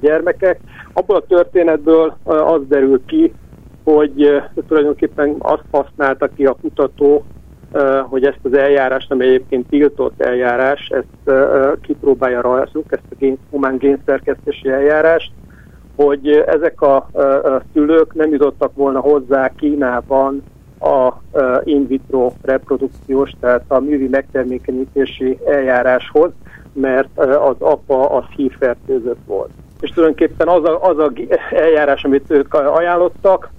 gyermekek. 0.00 0.60
Abból 0.92 1.16
a 1.16 1.26
történetből 1.28 2.16
az 2.24 2.60
derül 2.68 3.04
ki, 3.06 3.32
hogy 3.94 4.42
tulajdonképpen 4.68 5.36
azt 5.38 5.64
használta 5.70 6.28
ki 6.28 6.46
a 6.46 6.56
kutató, 6.60 7.24
hogy 8.02 8.24
ezt 8.24 8.40
az 8.42 8.54
eljárást, 8.54 9.10
ami 9.10 9.26
egyébként 9.26 9.68
tiltott 9.68 10.20
eljárás, 10.20 10.88
ezt 10.88 11.38
kipróbálja 11.80 12.40
rajzuk, 12.40 12.84
ezt 12.88 13.02
a 13.10 13.14
gén, 13.18 13.38
humán 13.50 13.76
génszerkesztési 13.76 14.68
eljárást, 14.68 15.32
hogy 15.96 16.28
ezek 16.28 16.80
a 16.80 17.10
szülők 17.72 18.14
nem 18.14 18.30
jutottak 18.30 18.74
volna 18.74 19.00
hozzá 19.00 19.48
Kínában 19.48 20.42
a 20.80 21.12
in 21.64 21.86
vitro 21.86 22.32
reprodukciós, 22.42 23.30
tehát 23.40 23.64
a 23.68 23.78
művi 23.78 24.08
megtermékenyítési 24.08 25.38
eljáráshoz, 25.46 26.30
mert 26.72 27.18
az 27.18 27.56
apa 27.58 28.10
az 28.10 28.24
hívfertőzött 28.36 29.20
volt. 29.26 29.50
És 29.80 29.90
tulajdonképpen 29.90 30.48
az 30.48 30.64
a, 30.64 30.82
az 30.82 30.98
a 30.98 31.12
eljárás, 31.50 32.04
amit 32.04 32.30
ők 32.30 32.54
ajánlottak 32.54 33.50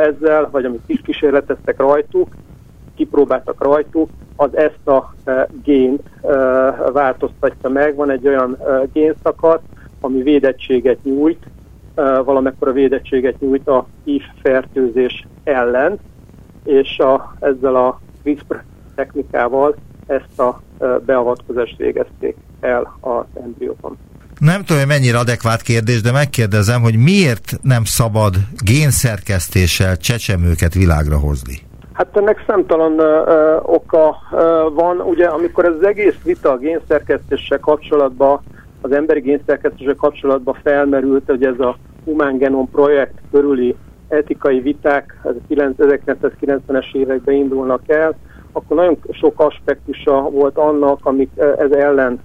ezzel, 0.00 0.48
vagy 0.50 0.64
amit 0.64 0.82
is 0.86 1.00
kísérleteztek 1.04 1.78
rajtuk, 1.78 2.28
kipróbáltak 2.96 3.62
rajtuk, 3.62 4.10
az 4.36 4.56
ezt 4.56 4.88
a 4.88 5.14
gént 5.62 6.02
változtatja 6.92 7.68
meg. 7.68 7.94
Van 7.94 8.10
egy 8.10 8.26
olyan 8.26 8.58
génszakasz, 8.92 9.60
ami 10.00 10.22
védettséget 10.22 10.98
nyújt, 11.02 11.46
valamekkora 12.24 12.72
védettséget 12.72 13.40
nyújt 13.40 13.68
a 13.68 13.86
HIV 14.04 14.22
fertőzés 14.42 15.26
ellen, 15.44 15.98
és 16.64 16.98
a, 16.98 17.36
ezzel 17.40 17.76
a 17.76 18.00
CRISPR 18.22 18.62
technikával 18.94 19.74
ezt 20.06 20.40
a 20.40 20.60
beavatkozást 21.04 21.76
végezték 21.76 22.36
el 22.60 22.96
az 23.00 23.24
embrióban. 23.42 23.96
Nem 24.40 24.62
tudom, 24.64 24.78
hogy 24.78 24.88
mennyire 24.90 25.18
adekvát 25.18 25.62
kérdés, 25.62 26.00
de 26.00 26.12
megkérdezem, 26.12 26.80
hogy 26.82 26.96
miért 26.96 27.58
nem 27.62 27.84
szabad 27.84 28.34
génszerkesztéssel 28.64 29.96
csecsemőket 29.96 30.74
világra 30.74 31.18
hozni? 31.18 31.56
Hát 31.92 32.16
ennek 32.16 32.44
számtalan 32.46 32.92
uh, 32.92 33.74
oka 33.74 34.08
uh, 34.08 34.40
van. 34.74 35.00
Ugye, 35.00 35.26
amikor 35.26 35.64
ez 35.64 35.72
az 35.80 35.86
egész 35.86 36.16
vita 36.24 36.50
a 36.50 36.56
génszerkesztéssel 36.56 37.58
kapcsolatban, 37.58 38.40
az 38.80 38.92
emberi 38.92 39.20
génszerkesztéssel 39.20 39.94
kapcsolatban 39.94 40.58
felmerült, 40.62 41.24
hogy 41.26 41.44
ez 41.44 41.58
a 41.58 41.76
Human 42.04 42.38
Genome 42.38 42.68
projekt 42.72 43.14
körüli 43.30 43.76
etikai 44.08 44.60
viták 44.60 45.20
1990-es 45.50 46.94
években 46.94 47.34
indulnak 47.34 47.82
el, 47.86 48.14
akkor 48.52 48.76
nagyon 48.76 48.98
sok 49.10 49.40
aspektusa 49.40 50.20
volt 50.20 50.58
annak, 50.58 50.98
amik 51.02 51.30
ez 51.58 51.70
ellen 51.70 52.20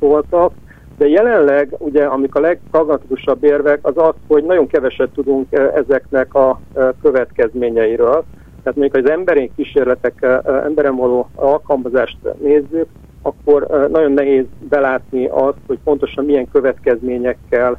szóltak, 0.00 0.52
de 0.96 1.08
jelenleg 1.08 1.74
ugye, 1.78 2.04
amik 2.04 2.34
a 2.34 2.40
legpragmatikusabb 2.40 3.44
érvek, 3.44 3.78
az 3.82 3.96
az, 3.96 4.14
hogy 4.26 4.44
nagyon 4.44 4.66
keveset 4.66 5.10
tudunk 5.10 5.46
ezeknek 5.74 6.34
a 6.34 6.60
következményeiről. 7.02 8.24
Tehát 8.62 8.78
mondjuk 8.78 9.04
az 9.04 9.10
emberi 9.10 9.50
kísérletek, 9.56 10.26
emberen 10.64 10.96
való 10.96 11.28
alkalmazást 11.34 12.16
nézzük, 12.40 12.86
akkor 13.22 13.88
nagyon 13.90 14.12
nehéz 14.12 14.44
belátni 14.68 15.26
azt, 15.26 15.58
hogy 15.66 15.78
pontosan 15.84 16.24
milyen 16.24 16.50
következményekkel 16.50 17.78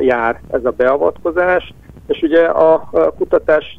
jár 0.00 0.40
ez 0.50 0.64
a 0.64 0.74
beavatkozás, 0.76 1.74
és 2.06 2.22
ugye 2.22 2.44
a 2.44 2.90
kutatás 3.16 3.78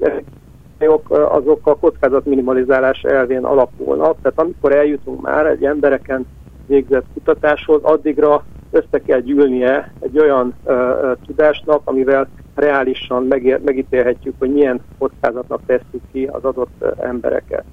azok 1.10 1.68
a 1.68 1.76
kockázat 1.76 2.26
minimalizálás 2.26 3.02
elvén 3.02 3.44
alapulnak, 3.44 4.18
tehát 4.22 4.40
amikor 4.40 4.76
eljutunk 4.76 5.22
már 5.22 5.46
egy 5.46 5.64
embereken 5.64 6.26
végzett 6.68 7.06
kutatáshoz, 7.14 7.80
addigra 7.84 8.44
össze 8.72 9.02
kell 9.06 9.20
gyűlnie 9.20 9.94
egy 10.00 10.20
olyan 10.20 10.54
uh, 10.64 10.74
uh, 10.74 11.12
tudásnak, 11.26 11.82
amivel 11.84 12.28
reálisan 12.56 13.24
megér, 13.24 13.60
megítélhetjük, 13.66 14.34
hogy 14.40 14.52
milyen 14.52 14.82
kockázatnak 14.98 15.62
tesszük 15.66 16.02
ki 16.12 16.24
az 16.32 16.44
adott 16.44 16.74
uh, 16.80 16.90
embereket. 17.00 17.64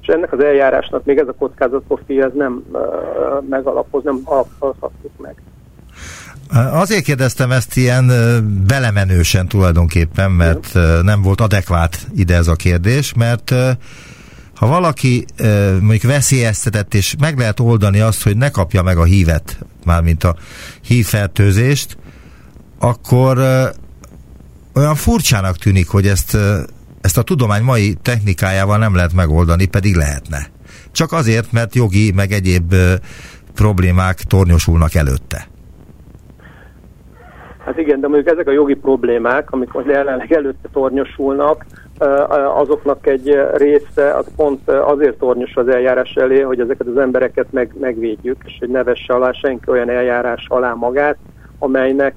És 0.00 0.06
ennek 0.06 0.32
az 0.32 0.40
eljárásnak 0.40 1.04
még 1.04 1.18
ez 1.18 1.28
a 1.28 1.34
kockázatprofil 1.38 2.22
ez 2.22 2.32
nem 2.34 2.64
uh, 2.72 2.80
megalapoz, 3.48 4.02
nem 4.02 4.20
alapozhatjuk 4.24 5.12
meg. 5.16 5.34
Azért 6.72 7.04
kérdeztem 7.04 7.50
ezt 7.50 7.76
ilyen 7.76 8.10
belemenősen 8.66 9.48
tulajdonképpen, 9.48 10.30
mert 10.30 10.72
nem 11.02 11.22
volt 11.22 11.40
adekvát 11.40 12.06
ide 12.14 12.34
ez 12.34 12.48
a 12.48 12.54
kérdés, 12.54 13.14
mert 13.14 13.54
ha 14.54 14.66
valaki 14.66 15.24
mondjuk 15.80 16.02
veszélyeztetett, 16.02 16.94
és 16.94 17.16
meg 17.20 17.38
lehet 17.38 17.60
oldani 17.60 18.00
azt, 18.00 18.22
hogy 18.22 18.36
ne 18.36 18.50
kapja 18.50 18.82
meg 18.82 18.96
a 18.98 19.04
hívet, 19.04 19.58
mármint 19.84 20.24
a 20.24 20.36
hívfertőzést, 20.86 21.96
akkor 22.78 23.38
olyan 24.74 24.94
furcsának 24.94 25.56
tűnik, 25.56 25.88
hogy 25.88 26.06
ezt, 26.06 26.36
ezt 27.00 27.18
a 27.18 27.22
tudomány 27.22 27.62
mai 27.62 27.94
technikájával 28.02 28.78
nem 28.78 28.94
lehet 28.94 29.12
megoldani, 29.12 29.66
pedig 29.66 29.94
lehetne. 29.94 30.46
Csak 30.92 31.12
azért, 31.12 31.52
mert 31.52 31.74
jogi, 31.74 32.12
meg 32.12 32.32
egyéb 32.32 32.74
problémák 33.54 34.16
tornyosulnak 34.16 34.94
előtte. 34.94 35.48
Hát 37.64 37.78
igen, 37.78 38.00
de 38.00 38.08
mondjuk 38.08 38.34
ezek 38.34 38.48
a 38.48 38.52
jogi 38.52 38.74
problémák, 38.74 39.50
amik 39.50 39.72
most 39.72 39.86
jelenleg 39.86 40.32
előtte 40.32 40.68
tornyosulnak, 40.72 41.64
azoknak 42.54 43.06
egy 43.06 43.40
része 43.54 44.14
az 44.14 44.26
pont 44.36 44.68
azért 44.68 45.18
tornyos 45.18 45.56
az 45.56 45.68
eljárás 45.68 46.14
elé, 46.14 46.40
hogy 46.40 46.60
ezeket 46.60 46.86
az 46.86 46.96
embereket 46.96 47.46
meg, 47.50 47.74
megvédjük, 47.80 48.36
és 48.44 48.56
hogy 48.58 48.68
ne 48.68 48.82
vesse 48.82 49.14
alá 49.14 49.32
senki 49.32 49.70
olyan 49.70 49.90
eljárás 49.90 50.46
alá 50.48 50.72
magát, 50.72 51.16
amelynek 51.58 52.14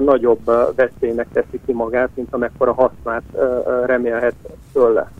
nagyobb 0.00 0.50
veszélynek 0.76 1.26
teszi 1.32 1.60
ki 1.66 1.72
magát, 1.72 2.08
mint 2.14 2.34
amekkora 2.34 2.72
hasznát 2.72 3.22
remélhet 3.86 4.34
tőle. 4.72 5.10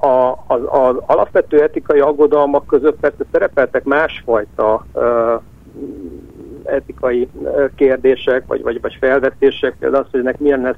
A, 0.00 0.38
az, 0.46 0.60
az 0.70 0.96
alapvető 1.06 1.62
etikai 1.62 2.00
aggodalmak 2.00 2.66
között 2.66 3.00
persze 3.00 3.24
szerepeltek 3.32 3.84
másfajta 3.84 4.86
etikai 6.64 7.28
kérdések, 7.74 8.46
vagy, 8.46 8.62
vagy, 8.62 8.80
vagy 8.80 8.96
felvetések, 9.00 9.76
például 9.78 10.02
az, 10.02 10.10
hogy 10.10 10.20
ennek 10.20 10.38
milyen 10.38 10.60
lesz 10.60 10.76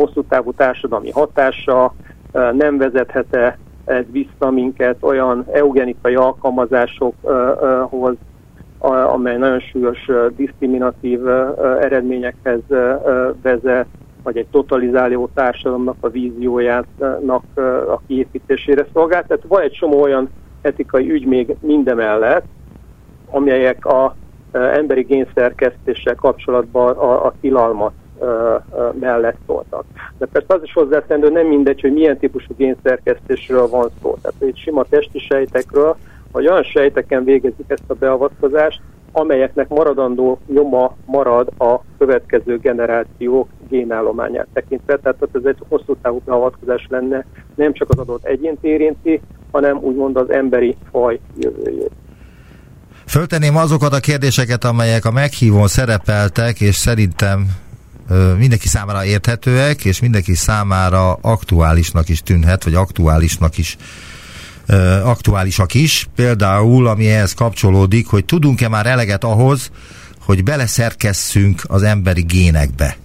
hosszú 0.00 0.22
távú 0.28 0.52
társadalmi 0.52 1.10
hatása, 1.10 1.94
nem 2.32 2.78
vezethet-e 2.78 3.58
ez 3.84 4.04
vissza 4.10 4.50
minket 4.50 4.96
olyan 5.00 5.46
eugenikai 5.52 6.14
alkalmazásokhoz, 6.14 8.14
amely 9.12 9.36
nagyon 9.36 9.60
súlyos 9.60 10.10
diszkriminatív 10.36 11.20
eredményekhez 11.80 12.60
vezet, 13.42 13.86
vagy 14.22 14.36
egy 14.36 14.46
totalizáló 14.50 15.28
társadalomnak 15.34 15.96
a 16.00 16.08
víziójának 16.08 17.44
a 17.88 18.00
kiépítésére 18.06 18.86
szolgál. 18.92 19.24
Tehát 19.26 19.44
van 19.48 19.62
egy 19.62 19.72
csomó 19.72 20.00
olyan 20.00 20.28
etikai 20.60 21.10
ügy 21.10 21.26
még 21.26 21.56
mindemellett, 21.60 22.44
amelyek 23.30 23.86
a 23.86 24.14
emberi 24.52 25.02
génszerkesztéssel 25.02 26.14
kapcsolatban 26.14 26.96
a, 26.96 27.26
a 27.26 27.32
tilalmat 27.40 27.92
mellett 29.00 29.36
szóltak. 29.46 29.84
De 30.18 30.26
persze 30.26 30.54
az 30.54 30.62
is 30.62 30.72
hozzátendő, 30.72 31.30
nem 31.30 31.46
mindegy, 31.46 31.80
hogy 31.80 31.92
milyen 31.92 32.18
típusú 32.18 32.54
génszerkesztésről 32.56 33.68
van 33.68 33.90
szó. 34.02 34.16
Tehát 34.22 34.42
egy 34.42 34.58
sima 34.58 34.84
testi 34.84 35.18
sejtekről, 35.18 35.96
vagy 36.32 36.48
olyan 36.48 36.62
sejteken 36.62 37.24
végezik 37.24 37.64
ezt 37.66 37.84
a 37.86 37.94
beavatkozást, 37.94 38.80
amelyeknek 39.12 39.68
maradandó 39.68 40.38
nyoma 40.46 40.96
marad 41.04 41.48
a 41.58 41.80
következő 41.98 42.58
generációk 42.58 43.48
génállományát 43.68 44.46
tekintve. 44.52 44.96
Tehát 44.96 45.28
ez 45.32 45.44
egy 45.44 45.58
hosszú 45.68 45.96
távú 46.02 46.20
beavatkozás 46.24 46.86
lenne, 46.88 47.24
nem 47.54 47.72
csak 47.72 47.88
az 47.90 47.98
adott 47.98 48.24
egyént 48.24 48.64
érinti, 48.64 49.20
hanem 49.50 49.78
úgymond 49.78 50.16
az 50.16 50.30
emberi 50.30 50.76
faj 50.90 51.20
jövőjét. 51.38 51.90
Föltenném 53.06 53.56
azokat 53.56 53.92
a 53.92 54.00
kérdéseket, 54.00 54.64
amelyek 54.64 55.04
a 55.04 55.10
meghívón 55.10 55.66
szerepeltek, 55.66 56.60
és 56.60 56.74
szerintem 56.74 57.46
mindenki 58.38 58.68
számára 58.68 59.04
érthetőek, 59.04 59.84
és 59.84 60.00
mindenki 60.00 60.34
számára 60.34 61.12
aktuálisnak 61.12 62.08
is 62.08 62.22
tűnhet, 62.22 62.64
vagy 62.64 62.74
aktuálisnak 62.74 63.58
is 63.58 63.76
aktuálisak 65.02 65.74
is. 65.74 66.08
Például, 66.14 66.86
ami 66.86 67.10
ehhez 67.10 67.34
kapcsolódik, 67.34 68.06
hogy 68.06 68.24
tudunk-e 68.24 68.68
már 68.68 68.86
eleget 68.86 69.24
ahhoz, 69.24 69.70
hogy 70.20 70.42
beleszerkesszünk 70.42 71.62
az 71.66 71.82
emberi 71.82 72.22
génekbe. 72.22 72.96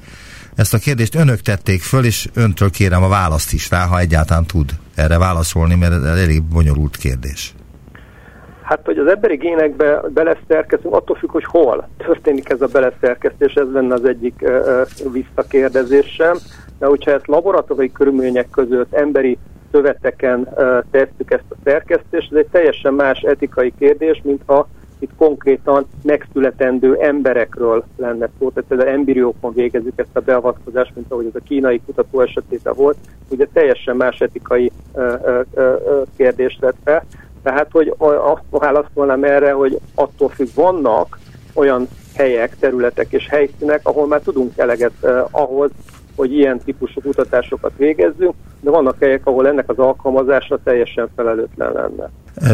Ezt 0.55 0.73
a 0.73 0.77
kérdést 0.77 1.15
önök 1.15 1.41
tették 1.41 1.83
föl, 1.83 2.05
és 2.05 2.27
öntől 2.33 2.71
kérem 2.71 3.03
a 3.03 3.07
választ 3.07 3.53
is 3.53 3.69
rá, 3.69 3.85
ha 3.85 3.99
egyáltalán 3.99 4.45
tud 4.45 4.75
erre 4.95 5.17
válaszolni, 5.17 5.75
mert 5.75 5.93
ez 5.93 6.03
elég 6.03 6.43
bonyolult 6.43 6.97
kérdés. 6.97 7.53
Hát, 8.65 8.79
hogy 8.85 8.97
az 8.97 9.07
emberi 9.07 9.35
génekbe 9.35 10.01
beleszerkezünk, 10.13 10.95
attól 10.95 11.15
függ, 11.15 11.31
hogy 11.31 11.45
hol 11.45 11.87
történik 11.97 12.49
ez 12.49 12.61
a 12.61 12.67
beleszerkesztés, 12.67 13.53
ez 13.53 13.71
lenne 13.71 13.93
az 13.93 14.05
egyik 14.05 14.41
uh, 14.41 15.11
visszakérdezésem. 15.11 16.37
De 16.79 16.85
hogyha 16.85 17.11
ezt 17.11 17.27
laboratóriumi 17.27 17.91
körülmények 17.91 18.49
között 18.49 18.93
emberi 18.93 19.37
szöveteken 19.71 20.49
tesszük 20.91 21.31
ezt 21.31 21.43
a 21.49 21.55
szerkesztést, 21.63 22.31
ez 22.31 22.37
egy 22.37 22.47
teljesen 22.51 22.93
más 22.93 23.19
etikai 23.19 23.73
kérdés, 23.77 24.21
mint 24.23 24.41
ha 24.45 24.67
itt 24.99 25.11
konkrétan 25.17 25.85
megszületendő 26.03 26.95
emberekről 26.95 27.83
lenne 27.97 28.29
szó, 28.39 28.49
tehát 28.49 28.69
például 28.69 28.89
embriókon 28.89 29.53
végezzük 29.53 29.93
ezt 29.95 30.15
a 30.15 30.19
beavatkozást, 30.19 30.95
mint 30.95 31.11
ahogy 31.11 31.25
ez 31.25 31.41
a 31.41 31.43
kínai 31.43 31.81
kutató 31.85 32.21
esetében 32.21 32.73
volt, 32.75 32.97
ugye 33.29 33.47
teljesen 33.53 33.95
más 33.95 34.21
etikai 34.21 34.71
ö, 34.93 35.13
ö, 35.23 35.41
ö, 35.53 36.01
kérdést 36.17 36.59
vett 36.59 36.77
fel. 36.83 37.05
Tehát, 37.45 37.67
hogy 37.71 37.93
azt 37.99 38.41
válaszolnám 38.49 39.23
erre, 39.23 39.51
hogy 39.51 39.79
attól 39.95 40.29
függ, 40.29 40.47
vannak 40.55 41.19
olyan 41.53 41.87
helyek, 42.15 42.55
területek 42.59 43.11
és 43.11 43.27
helyszínek, 43.29 43.79
ahol 43.83 44.07
már 44.07 44.19
tudunk 44.19 44.57
eleget 44.57 44.91
uh, 45.01 45.27
ahhoz, 45.31 45.69
hogy 46.15 46.33
ilyen 46.33 46.59
típusú 46.65 47.01
kutatásokat 47.01 47.71
végezzünk, 47.77 48.33
de 48.61 48.69
vannak 48.69 48.95
helyek, 48.99 49.21
ahol 49.23 49.47
ennek 49.47 49.69
az 49.69 49.77
alkalmazása 49.77 50.59
teljesen 50.63 51.09
felelőtlen 51.15 51.71
lenne. 51.73 52.09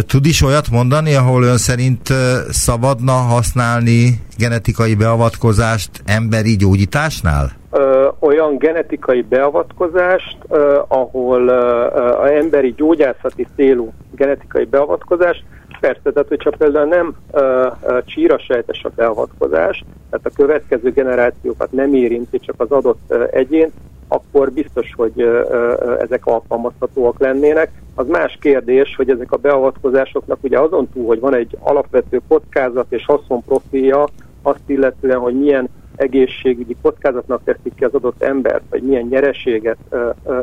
Tud 0.07 0.25
is 0.25 0.41
olyat 0.41 0.69
mondani, 0.71 1.15
ahol 1.15 1.43
ön 1.43 1.57
szerint 1.57 2.07
szabadna 2.49 3.11
használni 3.11 4.19
genetikai 4.37 4.95
beavatkozást 4.95 5.89
emberi 6.05 6.55
gyógyításnál? 6.55 7.51
Ö, 7.71 8.07
olyan 8.19 8.57
genetikai 8.57 9.21
beavatkozást, 9.21 10.37
ö, 10.49 10.79
ahol 10.87 11.47
ö, 11.47 11.85
a 12.21 12.27
emberi 12.27 12.73
gyógyászati 12.77 13.47
célú 13.55 13.93
genetikai 14.15 14.65
beavatkozást, 14.65 15.43
persze, 15.81 16.11
tehát 16.11 16.27
hogyha 16.27 16.51
például 16.57 16.87
nem 16.87 17.15
ö, 17.31 17.67
ö, 17.83 17.99
a 18.83 18.89
beavatkozás, 18.95 19.83
tehát 20.09 20.25
a 20.25 20.35
következő 20.35 20.91
generációkat 20.91 21.71
nem 21.71 21.93
érinti, 21.93 22.39
csak 22.39 22.55
az 22.57 22.71
adott 22.71 22.99
ö, 23.07 23.23
egyén, 23.31 23.71
akkor 24.07 24.51
biztos, 24.51 24.93
hogy 24.95 25.21
ezek 25.99 26.25
alkalmazhatóak 26.25 27.19
lennének. 27.19 27.71
Az 27.95 28.07
más 28.07 28.37
kérdés, 28.41 28.95
hogy 28.95 29.09
ezek 29.09 29.31
a 29.31 29.37
beavatkozásoknak 29.37 30.37
ugye 30.41 30.59
azon 30.59 30.89
túl, 30.93 31.05
hogy 31.05 31.19
van 31.19 31.35
egy 31.35 31.57
alapvető 31.59 32.21
kockázat 32.27 32.85
és 32.89 33.05
haszonprofilja, 33.05 34.07
azt 34.41 34.63
illetően, 34.65 35.19
hogy 35.19 35.39
milyen 35.39 35.69
egészségügyi 36.01 36.75
kockázatnak 36.81 37.41
teszik 37.43 37.75
ki 37.75 37.83
az 37.83 37.93
adott 37.93 38.23
embert, 38.23 38.63
vagy 38.69 38.81
milyen 38.83 39.07
nyereséget, 39.09 39.77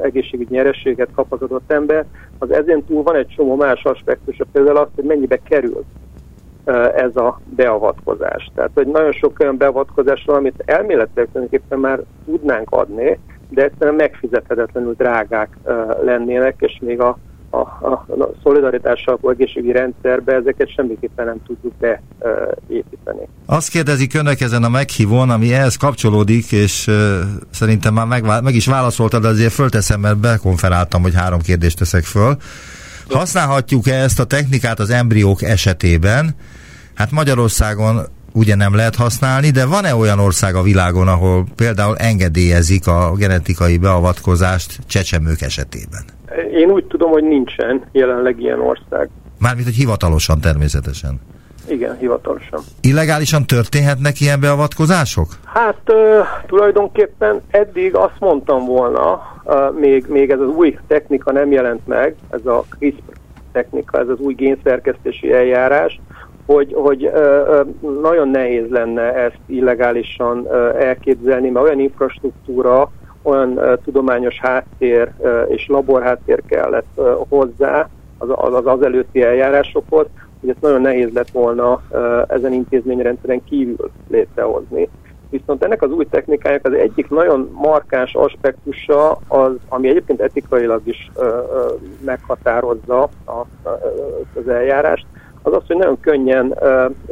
egészségügyi 0.02 0.54
nyereséget 0.54 1.08
kap 1.14 1.32
az 1.32 1.42
adott 1.42 1.72
ember, 1.72 2.04
az 2.38 2.50
ezen 2.50 2.84
túl 2.84 3.02
van 3.02 3.16
egy 3.16 3.28
csomó 3.36 3.56
más 3.56 3.84
aspektus, 3.84 4.40
például 4.52 4.76
az, 4.76 4.88
hogy 4.94 5.04
mennyibe 5.04 5.38
kerül 5.42 5.84
ez 6.94 7.16
a 7.16 7.40
beavatkozás. 7.44 8.50
Tehát, 8.54 8.70
hogy 8.74 8.86
nagyon 8.86 9.12
sok 9.12 9.40
olyan 9.40 9.56
beavatkozás 9.56 10.24
van, 10.26 10.36
amit 10.36 10.62
elméletileg 10.64 11.28
tulajdonképpen 11.32 11.78
már 11.78 12.00
tudnánk 12.24 12.70
adni, 12.70 13.18
de 13.48 13.62
egyszerűen 13.62 13.96
megfizethetetlenül 13.96 14.94
drágák 14.94 15.56
lennének, 16.04 16.54
és 16.58 16.78
még 16.80 17.00
a 17.00 17.18
a, 17.50 17.58
a, 17.58 18.06
a 18.08 18.30
szolidaritással 18.42 19.18
a 19.22 19.30
egészségügyi 19.30 19.72
rendszerbe 19.72 20.34
ezeket 20.34 20.74
semmiképpen 20.74 21.26
nem 21.26 21.40
tudjuk 21.46 21.72
beépíteni. 21.78 23.28
Azt 23.46 23.70
kérdezik 23.70 24.14
önök 24.14 24.40
ezen 24.40 24.64
a 24.64 24.68
meghívón, 24.68 25.30
ami 25.30 25.52
ehhez 25.52 25.76
kapcsolódik, 25.76 26.52
és 26.52 26.86
uh, 26.86 26.94
szerintem 27.50 27.94
már 27.94 28.06
meg, 28.06 28.42
meg 28.42 28.54
is 28.54 28.66
válaszoltad, 28.66 29.22
de 29.22 29.28
azért 29.28 29.52
fölteszem, 29.52 30.00
mert 30.00 30.18
bekonferáltam, 30.18 31.02
hogy 31.02 31.14
három 31.14 31.40
kérdést 31.40 31.78
teszek 31.78 32.04
föl. 32.04 32.36
Használhatjuk-e 33.10 33.94
ezt 33.94 34.20
a 34.20 34.24
technikát 34.24 34.78
az 34.78 34.90
embriók 34.90 35.42
esetében? 35.42 36.34
Hát 36.94 37.10
Magyarországon 37.10 38.00
ugye 38.32 38.54
nem 38.54 38.74
lehet 38.74 38.96
használni, 38.96 39.50
de 39.50 39.66
van-e 39.66 39.94
olyan 39.94 40.18
ország 40.18 40.54
a 40.54 40.62
világon, 40.62 41.08
ahol 41.08 41.46
például 41.56 41.96
engedélyezik 41.96 42.86
a 42.86 43.14
genetikai 43.16 43.78
beavatkozást 43.78 44.78
csecsemők 44.86 45.40
esetében? 45.40 46.17
Én 46.52 46.70
úgy 46.70 46.84
tudom, 46.84 47.10
hogy 47.10 47.24
nincsen 47.24 47.82
jelenleg 47.92 48.40
ilyen 48.40 48.60
ország. 48.60 49.08
Mármint, 49.38 49.66
hogy 49.66 49.76
hivatalosan 49.76 50.40
természetesen. 50.40 51.20
Igen, 51.68 51.96
hivatalosan. 51.98 52.60
Illegálisan 52.80 53.46
történhetnek 53.46 54.20
ilyen 54.20 54.40
beavatkozások? 54.40 55.26
Hát 55.44 55.80
uh, 55.86 56.26
tulajdonképpen 56.46 57.40
eddig 57.50 57.94
azt 57.94 58.16
mondtam 58.18 58.64
volna, 58.64 59.20
uh, 59.44 59.78
még, 59.78 60.06
még 60.08 60.30
ez 60.30 60.40
az 60.40 60.48
új 60.48 60.78
technika 60.86 61.32
nem 61.32 61.52
jelent 61.52 61.86
meg, 61.86 62.14
ez 62.30 62.46
a 62.46 62.64
CRISPR 62.78 63.12
technika, 63.52 63.98
ez 63.98 64.08
az 64.08 64.18
új 64.18 64.34
génszerkesztési 64.34 65.32
eljárás, 65.32 66.00
hogy, 66.46 66.72
hogy 66.76 67.06
uh, 67.06 68.00
nagyon 68.00 68.28
nehéz 68.28 68.70
lenne 68.70 69.14
ezt 69.14 69.38
illegálisan 69.46 70.38
uh, 70.38 70.54
elképzelni, 70.78 71.50
mert 71.50 71.66
olyan 71.66 71.80
infrastruktúra, 71.80 72.90
olyan 73.22 73.60
tudományos 73.84 74.40
háttér 74.40 75.12
és 75.48 75.66
laborháttér 75.66 76.42
kellett 76.46 77.00
hozzá 77.28 77.88
az, 78.18 78.28
az, 78.34 78.66
az 78.66 78.82
előtti 78.82 79.22
eljárásokhoz, 79.22 80.06
hogy 80.40 80.48
ezt 80.48 80.60
nagyon 80.60 80.80
nehéz 80.80 81.12
lett 81.12 81.30
volna 81.30 81.82
ezen 82.28 82.52
intézményrendszeren 82.52 83.44
kívül 83.44 83.90
létrehozni. 84.08 84.88
Viszont 85.30 85.64
ennek 85.64 85.82
az 85.82 85.90
új 85.90 86.04
technikának 86.04 86.66
az 86.66 86.72
egyik 86.72 87.10
nagyon 87.10 87.50
markáns 87.52 88.14
aspektusa, 88.14 89.18
az, 89.28 89.52
ami 89.68 89.88
egyébként 89.88 90.20
etikailag 90.20 90.80
is 90.84 91.10
meghatározza 92.04 93.08
az 94.34 94.48
eljárást, 94.48 95.06
az 95.42 95.52
az, 95.52 95.62
hogy 95.66 95.76
nagyon 95.76 96.00
könnyen 96.00 96.58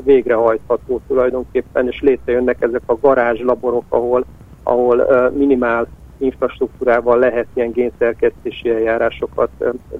végrehajtható 0.04 1.00
tulajdonképpen, 1.06 1.86
és 1.86 2.00
létrejönnek 2.00 2.62
ezek 2.62 2.82
a 2.86 2.98
garázslaborok, 3.00 3.84
ahol, 3.88 4.24
ahol 4.66 5.06
minimál 5.36 5.86
infrastruktúrával 6.18 7.18
lehet 7.18 7.46
ilyen 7.54 7.70
génszerkesztési 7.70 8.70
eljárásokat 8.70 9.50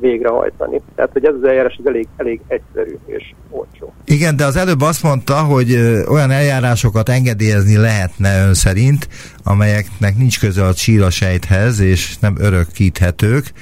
végrehajtani. 0.00 0.80
Tehát, 0.94 1.12
hogy 1.12 1.24
ez 1.24 1.34
az 1.34 1.48
eljárás 1.48 1.76
az 1.78 1.86
elég, 1.86 2.08
elég 2.16 2.40
egyszerű 2.46 2.96
és 3.06 3.34
olcsó. 3.50 3.92
Igen, 4.04 4.36
de 4.36 4.44
az 4.44 4.56
előbb 4.56 4.80
azt 4.80 5.02
mondta, 5.02 5.34
hogy 5.34 5.74
olyan 6.08 6.30
eljárásokat 6.30 7.08
engedélyezni 7.08 7.76
lehetne 7.76 8.46
ön 8.46 8.54
szerint, 8.54 9.08
amelyeknek 9.44 10.16
nincs 10.16 10.40
köze 10.40 10.64
a 10.64 10.74
csílasejthez, 10.74 11.80
és 11.80 12.18
nem 12.18 12.34
örökíthetők, 12.38 13.52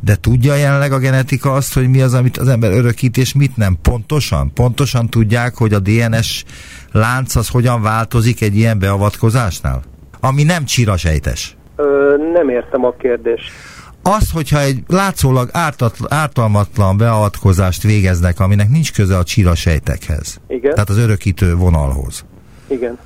de 0.00 0.16
tudja 0.16 0.54
jelenleg 0.54 0.92
a 0.92 0.98
genetika 0.98 1.52
azt, 1.52 1.74
hogy 1.74 1.88
mi 1.88 2.00
az, 2.00 2.14
amit 2.14 2.36
az 2.36 2.48
ember 2.48 2.72
örökít, 2.72 3.16
és 3.16 3.34
mit 3.34 3.56
nem? 3.56 3.76
Pontosan? 3.82 4.52
Pontosan 4.52 5.08
tudják, 5.08 5.56
hogy 5.56 5.72
a 5.72 5.78
DNS 5.78 6.44
lánc 6.92 7.36
az 7.36 7.48
hogyan 7.48 7.82
változik 7.82 8.42
egy 8.42 8.56
ilyen 8.56 8.78
beavatkozásnál? 8.78 9.82
Ami 10.24 10.42
nem 10.42 10.64
csirasejtes. 10.64 11.56
Ö, 11.76 12.14
nem 12.32 12.48
értem 12.48 12.84
a 12.84 12.92
kérdést. 12.98 13.50
Az, 14.02 14.30
hogyha 14.32 14.60
egy 14.60 14.78
látszólag 14.86 15.48
ártat, 15.52 15.96
ártalmatlan 16.08 16.96
beavatkozást 16.96 17.82
végeznek, 17.82 18.40
aminek 18.40 18.68
nincs 18.68 18.92
köze 18.92 19.16
a 19.16 19.22
csirasejtekhez. 19.22 20.40
Igen. 20.48 20.72
Tehát 20.72 20.88
az 20.88 20.98
örökítő 20.98 21.54
vonalhoz. 21.54 22.24
Igen. 22.66 22.98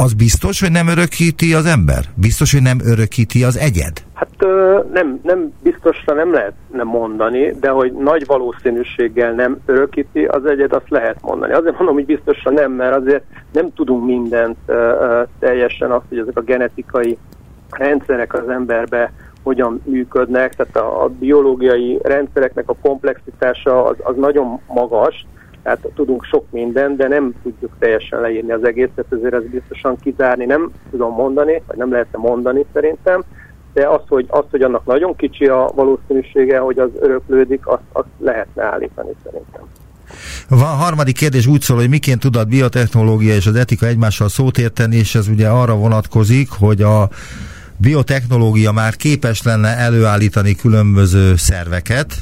Az 0.00 0.12
biztos, 0.12 0.60
hogy 0.60 0.70
nem 0.70 0.88
örökíti 0.88 1.54
az 1.54 1.66
ember? 1.66 2.04
Biztos, 2.14 2.52
hogy 2.52 2.62
nem 2.62 2.78
örökíti 2.84 3.44
az 3.44 3.58
egyed? 3.58 3.92
Hát 4.14 4.28
ö, 4.38 4.78
nem, 4.92 5.20
nem 5.22 5.52
biztosra 5.62 6.14
nem 6.14 6.32
lehet 6.32 6.52
nem 6.72 6.86
mondani, 6.86 7.50
de 7.60 7.68
hogy 7.68 7.92
nagy 7.92 8.26
valószínűséggel 8.26 9.32
nem 9.32 9.58
örökíti 9.66 10.24
az 10.24 10.44
egyed, 10.44 10.72
azt 10.72 10.88
lehet 10.88 11.22
mondani. 11.22 11.52
Azért 11.52 11.76
mondom, 11.76 11.94
hogy 11.94 12.06
biztosra 12.06 12.50
nem, 12.50 12.72
mert 12.72 12.94
azért 12.94 13.22
nem 13.52 13.72
tudunk 13.74 14.04
mindent 14.04 14.56
ö, 14.66 14.72
ö, 14.72 15.22
teljesen 15.38 15.90
azt, 15.90 16.04
hogy 16.08 16.18
ezek 16.18 16.36
a 16.36 16.42
genetikai 16.42 17.18
rendszerek 17.70 18.34
az 18.34 18.48
emberbe 18.48 19.12
hogyan 19.42 19.82
működnek, 19.84 20.54
tehát 20.54 20.76
a, 20.76 21.04
a 21.04 21.08
biológiai 21.08 21.98
rendszereknek 22.02 22.68
a 22.68 22.76
komplexitása 22.82 23.84
az, 23.84 23.96
az 24.02 24.16
nagyon 24.16 24.60
magas, 24.66 25.26
tehát 25.62 25.88
tudunk 25.94 26.24
sok 26.24 26.44
mindent, 26.50 26.96
de 26.96 27.08
nem 27.08 27.34
tudjuk 27.42 27.72
teljesen 27.78 28.20
leírni 28.20 28.52
az 28.52 28.64
egészet, 28.64 29.06
ezért 29.10 29.34
ez 29.34 29.42
biztosan 29.42 29.96
kizárni 29.96 30.44
nem 30.44 30.70
tudom 30.90 31.14
mondani, 31.14 31.62
vagy 31.66 31.76
nem 31.76 31.90
lehetne 31.92 32.18
mondani 32.18 32.64
szerintem, 32.72 33.24
de 33.72 33.88
az, 33.88 34.00
hogy, 34.08 34.26
az, 34.28 34.44
hogy 34.50 34.62
annak 34.62 34.86
nagyon 34.86 35.16
kicsi 35.16 35.46
a 35.46 35.70
valószínűsége, 35.74 36.58
hogy 36.58 36.78
az 36.78 36.90
öröklődik, 37.00 37.66
azt, 37.66 37.82
azt 37.92 38.08
lehetne 38.18 38.64
állítani 38.64 39.10
szerintem. 39.24 39.62
Van 40.48 40.76
harmadik 40.76 41.16
kérdés 41.16 41.46
úgy 41.46 41.60
szól, 41.60 41.76
hogy 41.76 41.88
miként 41.88 42.20
tud 42.20 42.36
a 42.36 42.44
biotechnológia 42.44 43.34
és 43.34 43.46
az 43.46 43.54
etika 43.54 43.86
egymással 43.86 44.28
szót 44.28 44.58
érteni, 44.58 44.96
és 44.96 45.14
ez 45.14 45.28
ugye 45.28 45.48
arra 45.48 45.76
vonatkozik, 45.76 46.48
hogy 46.50 46.82
a 46.82 47.08
biotechnológia 47.76 48.72
már 48.72 48.96
képes 48.96 49.42
lenne 49.42 49.76
előállítani 49.76 50.54
különböző 50.54 51.36
szerveket, 51.36 52.14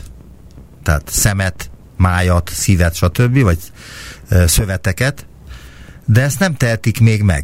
tehát 0.82 1.09
szemet, 1.09 1.70
májat, 1.97 2.49
szívet, 2.49 2.94
stb., 2.94 3.42
vagy 3.42 3.59
szöveteket, 4.47 5.26
de 6.05 6.22
ezt 6.22 6.40
nem 6.40 6.55
tehetik 6.55 7.01
még 7.01 7.22
meg. 7.22 7.42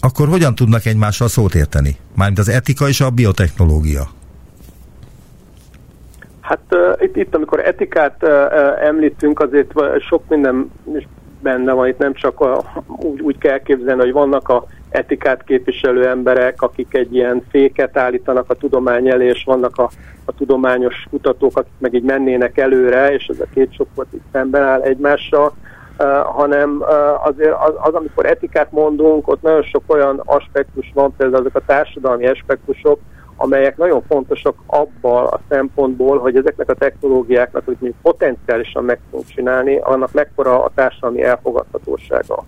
Akkor 0.00 0.28
hogyan 0.28 0.54
tudnak 0.54 0.84
egymással 0.84 1.28
szót 1.28 1.54
érteni? 1.54 1.96
Mármint 2.16 2.38
az 2.38 2.48
etika 2.48 2.88
és 2.88 3.00
a 3.00 3.10
biotechnológia. 3.10 4.08
Hát 6.40 6.60
uh, 6.70 7.02
itt, 7.02 7.16
itt, 7.16 7.34
amikor 7.34 7.60
etikát 7.60 8.16
uh, 8.22 8.30
említünk, 8.86 9.40
azért 9.40 9.72
sok 10.08 10.22
minden 10.28 10.70
benne 11.42 11.72
van, 11.72 11.88
itt 11.88 11.98
nem 11.98 12.14
csak 12.14 12.40
a, 12.40 12.64
úgy, 12.86 13.20
úgy 13.20 13.38
kell 13.38 13.58
képzelni, 13.58 14.00
hogy 14.00 14.12
vannak 14.12 14.48
a 14.48 14.66
etikát 14.92 15.44
képviselő 15.44 16.08
emberek, 16.08 16.62
akik 16.62 16.94
egy 16.94 17.14
ilyen 17.14 17.42
féket 17.50 17.96
állítanak 17.96 18.50
a 18.50 18.54
tudomány 18.54 19.08
elé, 19.08 19.26
és 19.26 19.44
vannak 19.44 19.78
a, 19.78 19.90
a 20.24 20.32
tudományos 20.32 21.06
kutatók, 21.10 21.56
akik 21.56 21.72
meg 21.78 21.94
így 21.94 22.02
mennének 22.02 22.58
előre, 22.58 23.14
és 23.14 23.26
ez 23.26 23.40
a 23.40 23.50
két 23.54 23.72
csoport 23.72 24.12
itt 24.12 24.24
szemben 24.32 24.62
áll 24.62 24.80
egymással, 24.80 25.52
uh, 25.98 26.06
hanem 26.18 26.76
uh, 26.80 27.26
azért 27.26 27.54
az, 27.66 27.74
az, 27.76 27.94
amikor 27.94 28.26
etikát 28.26 28.72
mondunk, 28.72 29.28
ott 29.28 29.42
nagyon 29.42 29.62
sok 29.62 29.82
olyan 29.86 30.22
aspektus 30.24 30.90
van, 30.94 31.14
például 31.16 31.40
azok 31.40 31.56
a 31.56 31.64
társadalmi 31.66 32.26
aspektusok, 32.26 33.00
amelyek 33.36 33.76
nagyon 33.76 34.02
fontosak 34.08 34.54
abban 34.66 35.26
a 35.26 35.40
szempontból, 35.48 36.18
hogy 36.18 36.36
ezeknek 36.36 36.70
a 36.70 36.74
technológiáknak, 36.74 37.64
hogy 37.64 37.76
mi 37.80 37.94
potenciálisan 38.02 38.84
meg 38.84 39.00
tudunk 39.10 39.28
csinálni, 39.28 39.76
annak 39.76 40.12
mekkora 40.12 40.64
a 40.64 40.70
társadalmi 40.74 41.22
elfogadhatósága. 41.22 42.44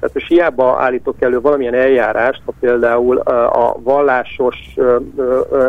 Tehát 0.00 0.14
most 0.14 0.28
hiába 0.28 0.76
állítok 0.78 1.16
elő 1.18 1.40
valamilyen 1.40 1.74
eljárást, 1.74 2.42
ha 2.44 2.52
például 2.60 3.18
a 3.18 3.76
vallásos 3.82 4.74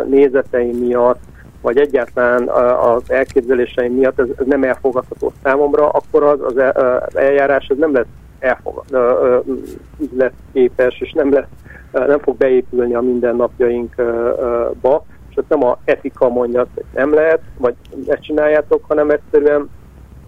nézeteim 0.08 0.76
miatt, 0.76 1.20
vagy 1.60 1.76
egyáltalán 1.76 2.48
az 2.78 3.10
elképzeléseim 3.10 3.94
miatt 3.94 4.18
ez, 4.18 4.26
nem 4.44 4.62
elfogadható 4.62 5.32
számomra, 5.42 5.88
akkor 5.88 6.22
az, 6.22 6.40
az 6.42 7.16
eljárás 7.16 7.66
ez 7.66 7.76
nem 7.76 7.92
lesz 7.92 8.06
elfogad, 8.38 8.84
képes, 10.52 11.00
és 11.00 11.12
nem 11.12 11.32
lesz 11.32 11.46
nem 11.92 12.18
fog 12.18 12.36
beépülni 12.36 12.94
a 12.94 13.00
mindennapjainkba, 13.00 15.04
és 15.30 15.36
ott 15.36 15.48
nem 15.48 15.64
a 15.64 15.78
etika 15.84 16.28
mondja, 16.28 16.66
hogy 16.74 16.84
nem 16.94 17.14
lehet, 17.14 17.40
vagy 17.58 17.74
ezt 18.06 18.22
csináljátok, 18.22 18.84
hanem 18.88 19.10
egyszerűen 19.10 19.70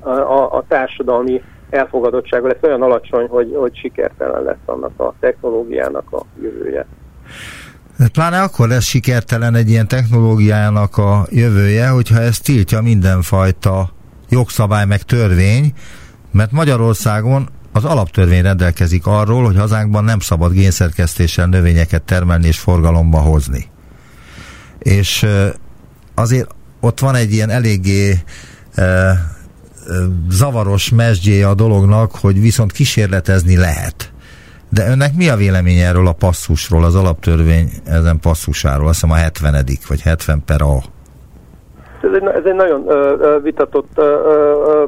a, 0.01 0.57
a 0.57 0.65
társadalmi 0.69 1.43
elfogadottsága 1.75 2.47
lesz 2.47 2.63
olyan 2.63 2.83
alacsony, 2.83 3.27
hogy, 3.27 3.55
hogy 3.55 3.77
sikertelen 3.77 4.43
lesz 4.43 4.65
annak 4.67 5.01
a 5.01 5.15
technológiának 5.21 6.13
a 6.13 6.23
jövője. 6.43 6.87
Pláne 8.13 8.41
akkor 8.41 8.69
lesz 8.69 8.85
sikertelen 8.85 9.55
egy 9.55 9.69
ilyen 9.69 9.89
technológiának 9.89 10.97
a 10.97 11.27
jövője, 11.31 11.89
hogyha 11.89 12.21
ez 12.21 12.39
tiltja 12.39 12.81
mindenfajta 12.81 13.91
jogszabály 14.29 14.87
meg 14.87 15.03
törvény, 15.03 15.73
mert 16.31 16.51
Magyarországon 16.51 17.49
az 17.73 17.85
alaptörvény 17.85 18.43
rendelkezik 18.43 19.07
arról, 19.07 19.45
hogy 19.45 19.57
hazánkban 19.57 20.05
nem 20.05 20.19
szabad 20.19 20.53
génszerkesztéssel 20.53 21.47
növényeket 21.47 22.03
termelni 22.03 22.47
és 22.47 22.59
forgalomba 22.59 23.19
hozni. 23.19 23.65
És 24.79 25.27
azért 26.15 26.55
ott 26.81 27.01
van 27.01 27.15
egy 27.15 27.33
ilyen 27.33 27.51
eléggé 27.51 28.15
zavaros 30.31 30.91
mesdjéje 30.91 31.49
a 31.49 31.55
dolognak, 31.55 32.11
hogy 32.21 32.41
viszont 32.41 32.73
kísérletezni 32.73 33.57
lehet. 33.57 34.13
De 34.69 34.91
önnek 34.91 35.11
mi 35.17 35.29
a 35.29 35.37
vélemény 35.37 35.79
erről 35.79 36.07
a 36.07 36.13
passzusról, 36.13 36.85
az 36.85 36.95
alaptörvény 36.95 37.69
ezen 37.85 38.21
passzusáról? 38.21 38.87
Azt 38.89 39.01
hiszem 39.01 39.17
a 39.17 39.21
70 39.21 39.65
vagy 39.89 40.01
70 40.01 40.43
per 40.47 40.63
A. 40.63 40.77
Ez 42.03 42.11
egy, 42.15 42.23
ez 42.23 42.45
egy 42.45 42.55
nagyon 42.55 42.85
ö, 42.89 43.39
vitatott 43.43 43.91
ö, 43.95 44.03
ö, 44.03 44.85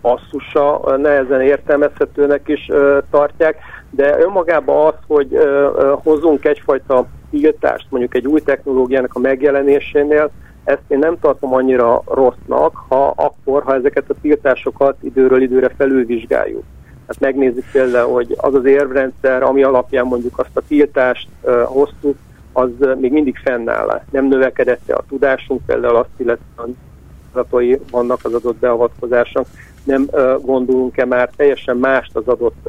passzusa, 0.00 0.96
nehezen 0.96 1.40
értelmezhetőnek 1.40 2.48
is 2.48 2.68
ö, 2.68 2.98
tartják, 3.10 3.56
de 3.90 4.18
önmagában 4.18 4.86
az, 4.86 4.94
hogy 5.06 5.34
ö, 5.34 5.38
ö, 5.76 5.92
hozzunk 6.02 6.44
egyfajta 6.44 7.06
tiltást, 7.30 7.86
mondjuk 7.88 8.14
egy 8.14 8.26
új 8.26 8.40
technológiának 8.40 9.14
a 9.14 9.18
megjelenésénél, 9.18 10.30
ezt 10.64 10.82
én 10.88 10.98
nem 10.98 11.18
tartom 11.20 11.54
annyira 11.54 12.02
rossznak, 12.06 12.76
ha 12.88 13.12
akkor, 13.16 13.62
ha 13.62 13.74
ezeket 13.74 14.10
a 14.10 14.14
tiltásokat 14.20 14.96
időről 15.00 15.42
időre 15.42 15.68
felülvizsgáljuk. 15.76 16.62
Hát 17.06 17.20
megnézzük 17.20 17.64
például, 17.72 18.12
hogy 18.12 18.34
az 18.36 18.54
az 18.54 18.64
érvrendszer, 18.64 19.42
ami 19.42 19.62
alapján 19.62 20.06
mondjuk 20.06 20.38
azt 20.38 20.56
a 20.56 20.62
tiltást 20.68 21.28
uh, 21.40 21.62
hoztuk, 21.62 22.16
az 22.52 22.70
még 23.00 23.12
mindig 23.12 23.36
fennáll. 23.44 24.02
Nem 24.10 24.26
növekedett 24.26 24.90
a 24.90 25.04
tudásunk, 25.08 25.60
például 25.66 25.96
azt 25.96 26.08
illetve 26.16 27.78
vannak 27.90 28.18
az 28.22 28.32
adott 28.32 28.56
beavatkozások, 28.56 29.46
nem 29.84 30.08
gondolunk-e 30.42 31.04
már 31.04 31.30
teljesen 31.36 31.76
mást 31.76 32.16
az 32.16 32.26
adott 32.26 32.68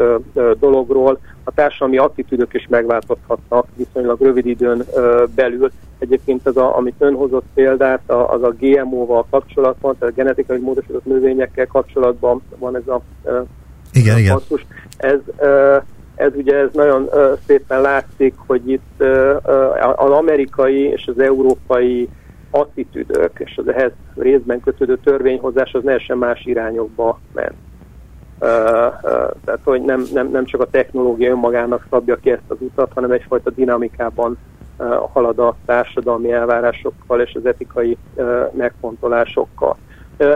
dologról, 0.60 1.20
a 1.44 1.54
társadalmi 1.54 1.98
attitűdök 1.98 2.54
is 2.54 2.68
megváltozhatnak 2.70 3.68
viszonylag 3.76 4.22
rövid 4.22 4.46
időn 4.46 4.84
belül, 5.36 5.72
Egyébként 6.04 6.48
az, 6.48 6.58
a, 6.58 6.78
amit 6.78 6.96
ön 6.98 7.14
hozott 7.14 7.46
példát, 7.54 8.02
az 8.08 8.44
a 8.44 8.54
GMO-val 8.60 9.26
kapcsolatban, 9.30 9.96
tehát 10.00 10.14
a 10.14 10.18
genetikai 10.18 10.60
módosított 10.60 11.06
növényekkel 11.06 11.68
kapcsolatban 11.68 12.42
van 12.58 12.76
ez 12.76 12.88
a, 12.88 13.02
igen, 13.94 14.18
igen. 14.18 14.34
Passzus. 14.34 14.66
Ez, 14.98 15.20
ez 16.16 16.32
ugye 16.36 16.56
ez 16.56 16.70
nagyon 16.74 17.10
szépen 17.48 17.82
látszik, 17.82 18.34
hogy 18.48 18.70
itt 18.70 19.04
az 19.96 20.10
amerikai 20.10 20.80
és 20.80 21.08
az 21.08 21.20
európai 21.20 22.10
attitűdök 22.54 23.32
és 23.38 23.58
az 23.58 23.68
ehhez 23.68 23.92
részben 24.16 24.60
kötődő 24.60 24.98
törvényhozás 24.98 25.74
az 25.74 25.82
teljesen 25.84 26.18
más 26.18 26.46
irányokba 26.46 27.20
ment. 27.34 27.54
Tehát, 29.46 29.60
hogy 29.64 29.82
nem, 29.82 30.04
nem, 30.14 30.30
nem 30.30 30.46
csak 30.46 30.62
a 30.62 30.70
technológia 30.70 31.30
önmagának 31.30 31.88
szabja 31.90 32.16
ki 32.16 32.32
ezt 32.32 32.42
az 32.48 32.58
utat, 32.60 32.92
hanem 32.94 33.12
egyfajta 33.12 33.50
dinamikában 33.50 34.38
halad 35.14 35.40
a 35.40 35.56
társadalmi 35.66 36.32
elvárásokkal 36.32 37.22
és 37.22 37.34
az 37.34 37.46
etikai 37.46 37.98
megfontolásokkal. 38.52 39.78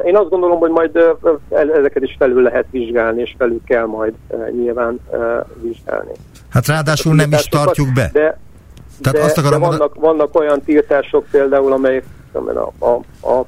Én 0.05 0.15
azt 0.15 0.29
gondolom, 0.29 0.59
hogy 0.59 0.71
majd 0.71 0.99
ezeket 1.49 2.03
is 2.03 2.15
felül 2.19 2.41
lehet 2.41 2.65
vizsgálni, 2.71 3.21
és 3.21 3.35
felül 3.37 3.61
kell 3.65 3.85
majd 3.85 4.13
nyilván 4.51 4.99
vizsgálni. 5.61 6.11
Hát 6.49 6.67
ráadásul 6.67 7.15
nem 7.15 7.31
is 7.31 7.45
tartjuk 7.45 7.93
be. 7.93 8.09
De, 8.13 8.39
Tehát 9.01 9.19
de, 9.19 9.25
azt 9.25 9.37
akarom 9.37 9.61
de 9.61 9.67
vannak, 9.67 9.95
vannak 9.95 10.39
olyan 10.39 10.61
tiltások 10.61 11.25
például, 11.31 11.71
amelyek 11.71 12.03
a, 12.31 12.85
a, 12.85 12.99
a 13.29 13.45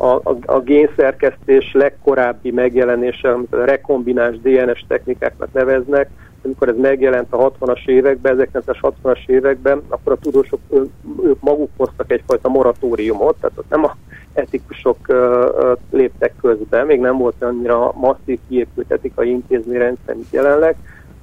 a, 0.00 0.14
a, 0.14 0.36
a 0.46 0.60
génszerkesztés 0.60 1.72
legkorábbi 1.72 2.50
megjelenése, 2.50 3.32
amit 3.32 3.52
a 3.52 3.64
rekombináns 3.64 4.40
DNS 4.40 4.84
technikáknak 4.88 5.52
neveznek, 5.52 6.10
amikor 6.44 6.68
ez 6.68 6.76
megjelent 6.76 7.32
a 7.32 7.50
60-as 7.50 7.86
években, 7.86 8.48
1960-as 8.54 9.26
években, 9.26 9.82
akkor 9.88 10.12
a 10.12 10.16
tudósok 10.16 10.60
ők 11.22 11.40
maguk 11.40 11.70
hoztak 11.76 12.12
egyfajta 12.12 12.48
moratóriumot, 12.48 13.36
tehát 13.40 13.58
ott 13.58 13.70
nem 13.70 13.84
a 13.84 13.96
etikusok 14.32 14.98
léptek 15.90 16.34
közbe, 16.40 16.84
még 16.84 17.00
nem 17.00 17.16
volt 17.16 17.42
annyira 17.42 17.92
masszív 17.94 18.38
kiépült 18.48 18.92
etikai 18.92 19.30
intézményrendszer, 19.30 20.14
mint 20.14 20.30
jelenleg, 20.30 20.76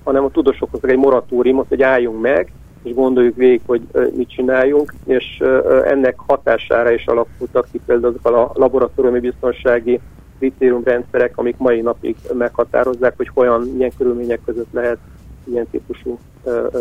hanem 0.04 0.24
a 0.24 0.32
tudósok 0.32 0.72
hoztak 0.72 0.90
egy 0.90 0.98
moratóriumot, 0.98 1.68
hogy 1.68 1.82
álljunk 1.82 2.22
meg, 2.22 2.52
és 2.86 2.94
gondoljuk 2.94 3.36
végig, 3.36 3.62
hogy 3.66 3.82
mit 4.16 4.30
csináljunk, 4.30 4.94
és 5.06 5.44
ennek 5.86 6.16
hatására 6.18 6.92
is 6.92 7.06
alakultak 7.06 7.68
ki 7.72 7.82
például 7.86 8.16
azok 8.24 8.36
a 8.36 8.52
laboratóriumi 8.54 9.20
biztonsági 9.20 10.00
kritériumrendszerek, 10.38 11.38
amik 11.38 11.58
mai 11.58 11.82
napig 11.82 12.16
meghatározzák, 12.34 13.14
hogy 13.18 13.30
hogyan, 13.34 13.62
milyen 13.62 13.92
körülmények 13.98 14.40
között 14.46 14.72
lehet 14.72 14.98
ilyen 15.44 15.68
típusú 15.72 16.20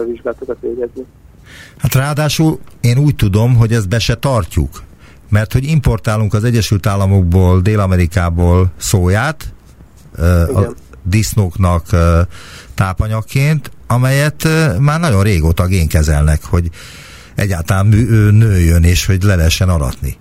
vizsgálatokat 0.07 0.57
végezni. 0.61 1.05
Hát 1.79 1.95
ráadásul 1.95 2.59
én 2.81 2.99
úgy 2.99 3.15
tudom, 3.15 3.57
hogy 3.57 3.73
ezt 3.73 3.89
be 3.89 3.99
se 3.99 4.15
tartjuk, 4.15 4.83
mert 5.31 5.53
hogy 5.53 5.65
importálunk 5.65 6.35
az 6.35 6.45
Egyesült 6.45 6.87
Államokból, 6.87 7.61
Dél-Amerikából 7.61 8.67
szóját, 8.77 9.45
Igen. 10.49 10.75
Disznóknak 11.05 11.87
tápanyagként, 12.75 13.71
amelyet 13.87 14.49
már 14.79 15.01
nagyon 15.01 15.23
régóta 15.23 15.67
génkezelnek, 15.67 16.45
hogy 16.45 16.71
egyáltalán 17.35 17.87
nőjön 18.33 18.83
és 18.85 19.07
hogy 19.07 19.23
le 19.23 19.35
lehessen 19.35 19.69
aratni. 19.69 20.17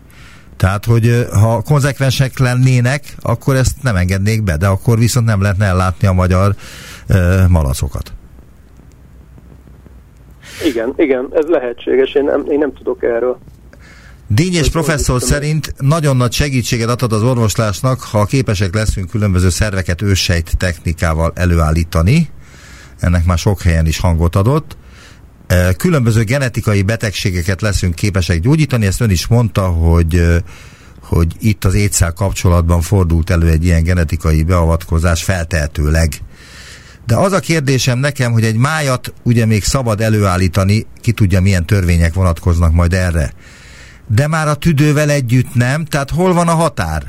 Tehát, 0.57 0.86
hogy 0.86 1.27
ha 1.31 1.61
konzekvensek 1.61 2.39
lennének, 2.39 3.15
akkor 3.21 3.55
ezt 3.55 3.75
nem 3.81 3.95
engednék 3.95 4.43
be, 4.43 4.57
de 4.57 4.67
akkor 4.67 4.97
viszont 4.97 5.25
nem 5.25 5.41
lehetne 5.41 5.65
ellátni 5.65 6.07
a 6.07 6.13
magyar 6.13 6.55
malacokat. 7.47 8.13
Igen, 10.65 10.93
igen, 10.97 11.27
ez 11.34 11.45
lehetséges, 11.45 12.13
én 12.13 12.23
nem, 12.23 12.45
én 12.49 12.57
nem 12.57 12.73
tudok 12.73 13.03
erről. 13.03 13.38
Dényes 14.28 14.69
professzor 14.69 15.21
szerint 15.21 15.74
nagyon 15.78 16.17
nagy 16.17 16.34
segítséget 16.34 16.89
adhat 16.89 17.11
az 17.11 17.21
orvoslásnak, 17.21 18.01
ha 18.01 18.26
képesek 18.26 18.74
leszünk 18.74 19.09
különböző 19.09 19.49
szerveket 19.49 20.01
őssejt 20.01 20.57
technikával 20.57 21.32
előállítani. 21.36 22.30
Ennek 22.99 23.26
már 23.26 23.38
sok 23.38 23.61
helyen 23.61 23.86
is 23.86 23.99
hangot 23.99 24.36
adott. 24.36 24.78
Különböző 25.78 26.24
genetikai 26.24 26.82
betegségeket 26.82 27.61
leszünk 27.61 27.95
képesek 27.95 28.39
gyógyítani, 28.39 28.86
ezt 28.86 29.01
ön 29.01 29.09
is 29.09 29.28
mondta, 29.28 29.67
hogy 29.67 30.41
hogy 31.03 31.36
itt 31.39 31.65
az 31.65 31.74
étszel 31.74 32.11
kapcsolatban 32.11 32.82
fordult 32.82 33.30
elő 33.30 33.49
egy 33.49 33.65
ilyen 33.65 33.84
genetikai 33.84 34.43
beavatkozás 34.43 35.24
feltehetőleg. 35.24 36.13
De 37.05 37.15
az 37.15 37.32
a 37.32 37.39
kérdésem 37.39 37.99
nekem, 37.99 38.32
hogy 38.32 38.43
egy 38.43 38.55
májat 38.55 39.13
ugye 39.24 39.45
még 39.45 39.63
szabad 39.63 40.01
előállítani, 40.01 40.86
ki 41.01 41.11
tudja 41.11 41.41
milyen 41.41 41.65
törvények 41.65 42.13
vonatkoznak 42.13 42.74
majd 42.74 42.93
erre. 42.93 43.34
De 44.07 44.27
már 44.27 44.47
a 44.47 44.55
tüdővel 44.55 45.09
együtt 45.09 45.53
nem, 45.53 45.85
tehát 45.85 46.09
hol 46.09 46.33
van 46.33 46.47
a 46.47 46.51
határ? 46.51 47.03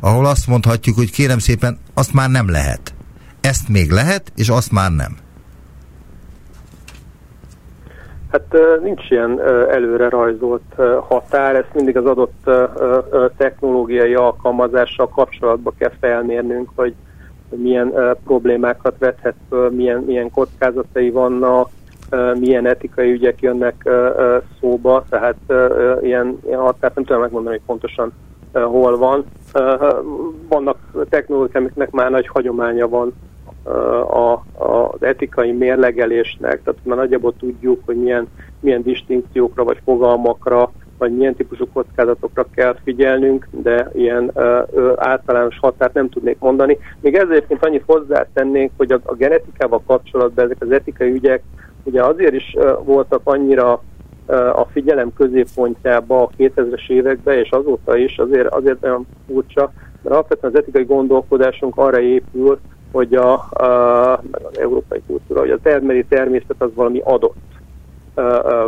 Ahol 0.00 0.26
azt 0.26 0.46
mondhatjuk, 0.46 0.96
hogy 0.96 1.10
kérem 1.10 1.38
szépen, 1.38 1.78
azt 1.94 2.12
már 2.12 2.30
nem 2.30 2.50
lehet. 2.50 2.94
Ezt 3.40 3.68
még 3.68 3.90
lehet, 3.90 4.32
és 4.36 4.48
azt 4.48 4.72
már 4.72 4.90
nem. 4.90 5.16
Hát 8.32 8.56
nincs 8.82 9.10
ilyen 9.10 9.40
előre 9.70 10.08
rajzolt 10.08 10.74
határ, 11.08 11.54
ezt 11.54 11.74
mindig 11.74 11.96
az 11.96 12.04
adott 12.04 12.50
technológiai 13.36 14.14
alkalmazással 14.14 15.08
kapcsolatba 15.08 15.72
kell 15.78 15.92
felmérnünk, 16.00 16.70
hogy 16.74 16.94
milyen 17.48 17.92
problémákat 18.24 18.94
vethet 18.98 19.36
milyen, 19.70 19.98
milyen 19.98 20.30
kockázatai 20.30 21.10
vannak, 21.10 21.68
milyen 22.38 22.66
etikai 22.66 23.10
ügyek 23.10 23.40
jönnek 23.40 23.90
szóba, 24.60 25.04
tehát 25.08 25.36
ilyen, 26.02 26.38
ilyen 26.46 26.60
határt 26.60 26.94
nem 26.94 27.04
tudom 27.04 27.20
megmondani, 27.20 27.56
hogy 27.56 27.66
pontosan 27.66 28.12
hol 28.52 28.98
van. 28.98 29.24
Vannak 30.48 30.78
technológiák, 31.08 31.56
amiknek 31.56 31.90
már 31.90 32.10
nagy 32.10 32.26
hagyománya 32.26 32.88
van 32.88 33.12
a, 34.10 34.42
az 34.64 35.02
etikai 35.02 35.52
mérlegelésnek, 35.52 36.62
tehát 36.62 36.80
már 36.82 36.96
nagyjából 36.96 37.34
tudjuk, 37.38 37.80
hogy 37.84 37.96
milyen, 37.96 38.28
milyen 38.60 38.82
distinkciókra 38.82 39.64
vagy 39.64 39.78
fogalmakra, 39.84 40.70
vagy 40.98 41.16
milyen 41.16 41.34
típusú 41.34 41.66
kockázatokra 41.72 42.46
kell 42.54 42.76
figyelnünk, 42.84 43.48
de 43.50 43.90
ilyen 43.94 44.30
ö, 44.34 44.92
általános 44.96 45.58
határt 45.58 45.94
nem 45.94 46.08
tudnék 46.08 46.38
mondani. 46.38 46.78
Még 47.00 47.14
ezért 47.14 47.48
mint 47.48 47.64
annyit 47.64 47.82
hozzátennénk, 47.86 48.70
hogy 48.76 48.92
a, 48.92 48.98
a 49.02 49.14
genetikával 49.14 49.82
kapcsolatban 49.86 50.44
ezek 50.44 50.56
az 50.60 50.70
etikai 50.70 51.10
ügyek 51.10 51.42
ugye 51.88 52.04
azért 52.04 52.34
is 52.34 52.56
voltak 52.84 53.20
annyira 53.24 53.82
a 54.52 54.64
figyelem 54.72 55.12
középpontjába 55.12 56.22
a 56.22 56.30
2000-es 56.38 56.88
években, 56.88 57.38
és 57.38 57.50
azóta 57.50 57.96
is 57.96 58.18
azért, 58.18 58.48
azért 58.48 58.84
olyan 58.84 59.06
furcsa, 59.26 59.72
mert 60.02 60.14
alapvetően 60.14 60.52
az 60.52 60.58
etikai 60.58 60.84
gondolkodásunk 60.84 61.76
arra 61.76 62.00
épül, 62.00 62.58
hogy 62.92 63.14
a, 63.14 63.32
a, 63.32 64.12
az 64.12 64.58
európai 64.58 65.02
kultúra, 65.06 65.40
hogy 65.40 65.50
a 65.50 65.58
termeli 65.62 66.04
természet 66.04 66.56
az 66.58 66.70
valami 66.74 67.00
adott 67.04 67.36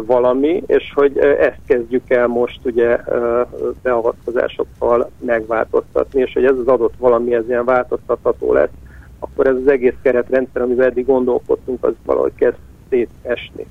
valami, 0.06 0.62
és 0.66 0.92
hogy 0.94 1.18
ezt 1.18 1.60
kezdjük 1.66 2.10
el 2.10 2.26
most 2.26 2.60
ugye 2.64 2.98
beavatkozásokkal 3.82 5.10
megváltoztatni, 5.18 6.20
és 6.20 6.32
hogy 6.32 6.44
ez 6.44 6.58
az 6.58 6.66
adott 6.66 6.94
valami, 6.98 7.34
ez 7.34 7.48
ilyen 7.48 7.64
változtatható 7.64 8.52
lesz, 8.52 8.70
akkor 9.18 9.46
ez 9.46 9.54
az 9.54 9.68
egész 9.68 9.94
keretrendszer, 10.02 10.62
amivel 10.62 10.86
eddig 10.86 11.06
gondolkodtunk, 11.06 11.84
az 11.84 11.92
valahogy 12.04 12.32
kezd 12.34 12.56
szétesni. 12.90 13.66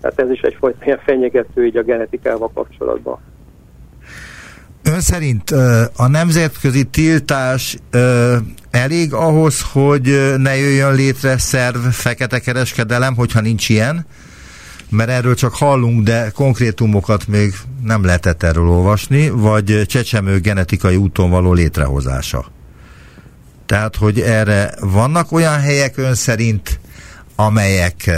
Tehát 0.00 0.20
ez 0.20 0.30
is 0.30 0.40
egyfajta 0.40 0.84
ilyen 0.84 1.00
fenyegető 1.04 1.66
így 1.66 1.76
a 1.76 1.82
genetikával 1.82 2.50
kapcsolatban. 2.54 3.18
Ön 4.82 5.00
szerint 5.00 5.50
a 5.96 6.06
nemzetközi 6.08 6.84
tiltás 6.84 7.76
elég 8.70 9.12
ahhoz, 9.12 9.62
hogy 9.72 10.34
ne 10.36 10.56
jöjjön 10.56 10.94
létre 10.94 11.38
szerv 11.38 11.86
fekete 11.86 12.38
kereskedelem, 12.38 13.14
hogyha 13.14 13.40
nincs 13.40 13.68
ilyen? 13.68 14.06
Mert 14.90 15.10
erről 15.10 15.34
csak 15.34 15.54
hallunk, 15.54 16.02
de 16.04 16.30
konkrétumokat 16.34 17.26
még 17.26 17.54
nem 17.82 18.04
lehetett 18.04 18.42
erről 18.42 18.68
olvasni, 18.68 19.30
vagy 19.30 19.82
csecsemő 19.86 20.40
genetikai 20.40 20.96
úton 20.96 21.30
való 21.30 21.52
létrehozása. 21.52 22.46
Tehát, 23.66 23.96
hogy 23.96 24.20
erre 24.20 24.74
vannak 24.80 25.32
olyan 25.32 25.60
helyek 25.60 25.96
ön 25.96 26.14
szerint, 26.14 26.80
amelyek 27.36 28.10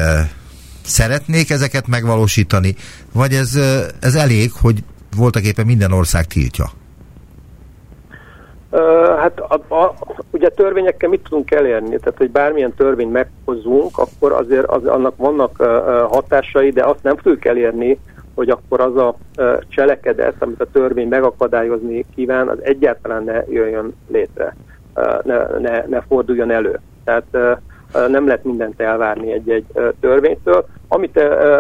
szeretnék 0.90 1.50
ezeket 1.50 1.86
megvalósítani, 1.86 2.74
vagy 3.12 3.32
ez, 3.32 3.58
ez 4.00 4.14
elég, 4.14 4.50
hogy 4.60 4.78
voltak 5.16 5.42
éppen 5.42 5.66
minden 5.66 5.92
ország 5.92 6.26
tiltja? 6.26 6.64
Hát 9.18 9.40
a, 9.40 9.74
a, 9.74 9.94
ugye 10.30 10.48
törvényekkel 10.48 11.08
mit 11.08 11.22
tudunk 11.22 11.50
elérni? 11.50 11.98
Tehát, 11.98 12.18
hogy 12.18 12.30
bármilyen 12.30 12.74
törvényt 12.74 13.12
meghozunk, 13.12 13.98
akkor 13.98 14.32
azért 14.32 14.66
az, 14.66 14.84
annak 14.84 15.16
vannak 15.16 15.56
uh, 15.58 15.66
hatásai, 16.12 16.70
de 16.70 16.84
azt 16.84 17.02
nem 17.02 17.16
tudjuk 17.16 17.44
elérni, 17.44 17.98
hogy 18.34 18.50
akkor 18.50 18.80
az 18.80 18.96
a 18.96 19.16
uh, 19.36 19.58
cselekedet, 19.68 20.34
amit 20.38 20.60
a 20.60 20.70
törvény 20.72 21.08
megakadályozni 21.08 22.04
kíván, 22.14 22.48
az 22.48 22.58
egyáltalán 22.62 23.24
ne 23.24 23.42
jöjjön 23.48 23.94
létre, 24.08 24.56
ne, 25.22 25.58
ne, 25.58 25.84
ne 25.86 26.00
forduljon 26.00 26.50
elő. 26.50 26.80
Tehát 27.04 27.60
nem 27.92 28.26
lehet 28.26 28.44
mindent 28.44 28.80
elvárni 28.80 29.32
egy-egy 29.32 29.64
törvénytől. 30.00 30.66
Amit 30.88 31.16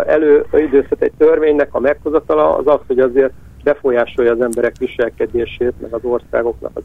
előidőzhet 0.06 1.02
egy 1.02 1.12
törvénynek 1.18 1.74
a 1.74 1.80
meghozatala, 1.80 2.56
az 2.56 2.66
az, 2.66 2.80
hogy 2.86 2.98
azért 2.98 3.32
befolyásolja 3.64 4.32
az 4.32 4.40
emberek 4.40 4.76
viselkedését, 4.78 5.72
meg 5.80 5.92
az 5.92 6.00
országoknak 6.02 6.70
az 6.74 6.82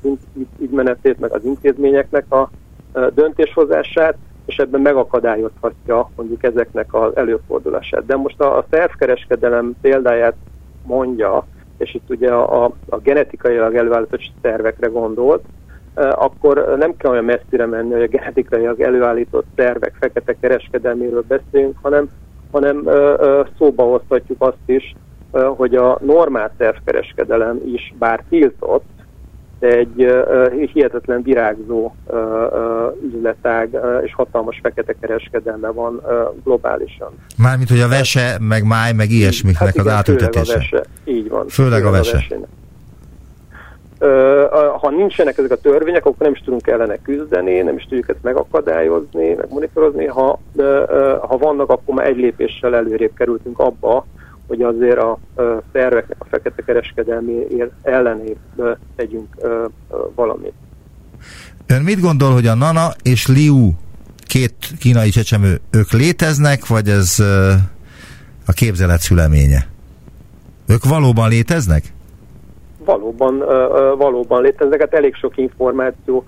ügymenetét, 0.59 1.19
meg 1.19 1.31
az 1.31 1.43
intézményeknek 1.43 2.33
a 2.33 2.49
döntéshozását, 3.13 4.17
és 4.45 4.57
ebben 4.57 4.81
megakadályozhatja 4.81 6.09
mondjuk 6.15 6.43
ezeknek 6.43 6.93
az 6.93 7.15
előfordulását. 7.15 8.05
De 8.05 8.15
most 8.15 8.41
a, 8.41 8.57
a 8.57 8.65
szervkereskedelem 8.69 9.75
példáját 9.81 10.35
mondja, 10.83 11.45
és 11.77 11.93
itt 11.93 12.09
ugye 12.09 12.31
a, 12.31 12.65
a 12.89 12.97
genetikailag 12.97 13.75
előállított 13.75 14.31
szervekre 14.41 14.87
gondolt, 14.87 15.43
akkor 15.95 16.75
nem 16.79 16.97
kell 16.97 17.11
olyan 17.11 17.23
messzire 17.23 17.65
menni, 17.65 17.91
hogy 17.91 18.01
a 18.01 18.07
genetikailag 18.07 18.81
előállított 18.81 19.45
szervek 19.55 19.93
fekete 19.99 20.35
kereskedelméről 20.39 21.23
beszélünk, 21.27 21.77
hanem, 21.81 22.09
hanem 22.51 22.89
szóba 23.57 23.83
hozhatjuk 23.83 24.41
azt 24.41 24.57
is, 24.65 24.95
hogy 25.31 25.75
a 25.75 25.99
normál 26.01 26.51
szervkereskedelem 26.57 27.59
is 27.65 27.93
bár 27.99 28.23
tiltott, 28.29 28.83
de 29.59 29.67
egy 29.67 30.11
hihetetlen 30.73 31.21
virágzó 31.21 31.95
üzletág 33.13 33.79
és 34.03 34.13
hatalmas 34.13 34.59
fekete 34.63 34.95
kereskedelme 35.01 35.67
van 35.67 36.01
globálisan. 36.43 37.09
Mármint, 37.37 37.69
hogy 37.69 37.79
a 37.79 37.87
vese, 37.87 38.37
meg 38.39 38.63
máj, 38.63 38.93
meg 38.93 39.09
ilyesmiknek 39.09 39.63
hát 39.63 39.73
igen, 39.75 39.85
az 39.85 39.91
átültetése. 39.93 40.53
a 40.53 40.57
vese. 40.57 40.83
Így 41.03 41.29
van. 41.29 41.47
Főleg, 41.47 41.71
főleg 41.71 41.85
a 41.85 41.91
vese. 41.91 42.17
A 42.17 42.45
ha 44.81 44.89
nincsenek 44.89 45.37
ezek 45.37 45.51
a 45.51 45.55
törvények, 45.55 46.05
akkor 46.05 46.25
nem 46.25 46.33
is 46.33 46.39
tudunk 46.39 46.67
ellene 46.67 46.97
küzdeni, 47.01 47.61
nem 47.61 47.75
is 47.75 47.83
tudjuk 47.83 48.09
ezt 48.09 48.23
megakadályozni, 48.23 49.33
meg 49.33 49.47
monitorozni. 49.49 50.05
Ha, 50.05 50.39
ha 51.21 51.37
vannak, 51.37 51.69
akkor 51.69 51.95
már 51.95 52.05
egy 52.05 52.17
lépéssel 52.17 52.75
előrébb 52.75 53.13
kerültünk 53.13 53.59
abba, 53.59 54.05
hogy 54.47 54.61
azért 54.61 54.97
a 54.97 55.17
szerveknek 55.73 56.17
a 56.19 56.25
fekete 56.29 56.61
kereskedelmi 56.61 57.33
ellenébb 57.81 58.37
tegyünk 58.95 59.27
valamit. 60.15 60.53
Ön 61.67 61.81
mit 61.81 61.99
gondol, 61.99 62.33
hogy 62.33 62.47
a 62.47 62.55
Nana 62.55 62.87
és 63.03 63.27
Liu 63.27 63.71
két 64.27 64.55
kínai 64.79 65.09
csecsemő, 65.09 65.61
ők 65.71 65.91
léteznek, 65.91 66.67
vagy 66.67 66.89
ez 66.89 67.19
a 68.45 68.51
képzelet 68.51 68.99
szüleménye? 68.99 69.67
Ők 70.67 70.83
valóban 70.83 71.29
léteznek? 71.29 71.93
Valóban, 72.85 73.37
valóban 73.97 74.41
léteznek, 74.41 74.79
hát 74.79 74.93
elég 74.93 75.15
sok 75.15 75.37
információ 75.37 76.25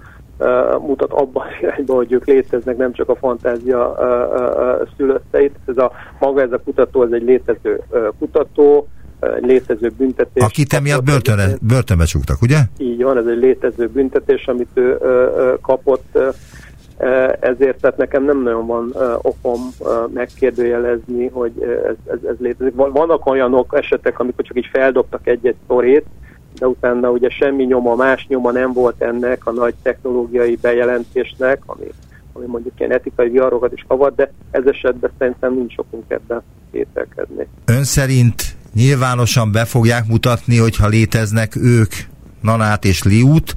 mutat 0.79 1.11
abban 1.11 1.45
az 1.47 1.53
irányba, 1.61 1.95
hogy 1.95 2.11
ők 2.11 2.25
léteznek, 2.25 2.77
nem 2.77 2.93
csak 2.93 3.09
a 3.09 3.15
fantázia 3.15 3.95
szülötteit. 4.97 5.55
Ez 5.65 5.77
a, 5.77 5.91
maga 6.19 6.41
ez 6.41 6.51
a 6.51 6.61
kutató, 6.63 7.03
ez 7.03 7.11
egy 7.11 7.23
létező 7.23 7.81
kutató, 8.19 8.87
egy 9.19 9.45
létező 9.45 9.91
büntetés. 9.97 10.43
Akit 10.43 10.73
emiatt 10.73 11.03
börtönbe, 11.03 11.47
börtönbe 11.61 12.05
csuktak, 12.05 12.41
ugye? 12.41 12.57
Így 12.77 13.03
van, 13.03 13.17
ez 13.17 13.25
egy 13.25 13.37
létező 13.37 13.87
büntetés, 13.87 14.45
amit 14.47 14.69
ő 14.73 14.97
kapott, 15.61 16.19
ezért 17.39 17.81
tehát 17.81 17.97
nekem 17.97 18.23
nem 18.23 18.41
nagyon 18.41 18.65
van 18.65 18.93
okom 19.21 19.59
megkérdőjelezni, 20.13 21.27
hogy 21.27 21.51
ez, 21.61 21.95
ez, 22.13 22.29
ez 22.29 22.35
létezik. 22.39 22.73
Vannak 22.75 23.25
olyanok 23.25 23.75
esetek, 23.77 24.19
amikor 24.19 24.45
csak 24.45 24.57
így 24.57 24.69
feldobtak 24.71 25.27
egy-egy 25.27 25.55
szorét, 25.67 26.05
de 26.59 26.67
utána 26.67 27.09
ugye 27.09 27.29
semmi 27.29 27.63
nyoma, 27.63 27.95
más 27.95 28.25
nyoma 28.29 28.51
nem 28.51 28.73
volt 28.73 29.01
ennek 29.01 29.45
a 29.45 29.51
nagy 29.51 29.73
technológiai 29.81 30.57
bejelentésnek, 30.61 31.61
ami, 31.65 31.85
ami 32.33 32.45
mondjuk 32.45 32.73
ilyen 32.77 32.91
etikai 32.91 33.29
viharokat 33.29 33.73
is 33.73 33.85
kavar, 33.87 34.15
de 34.15 34.31
ez 34.51 34.63
esetben 34.65 35.11
szerintem 35.17 35.53
nincs 35.53 35.77
okunk 35.77 36.03
ebben 36.07 36.41
kételkedni. 36.71 37.47
Ön 37.65 37.83
szerint 37.83 38.55
nyilvánosan 38.73 39.51
be 39.51 39.65
fogják 39.65 40.07
mutatni, 40.07 40.57
hogyha 40.57 40.87
léteznek 40.87 41.55
ők, 41.55 41.91
Nanát 42.41 42.85
és 42.85 43.03
Liút, 43.03 43.55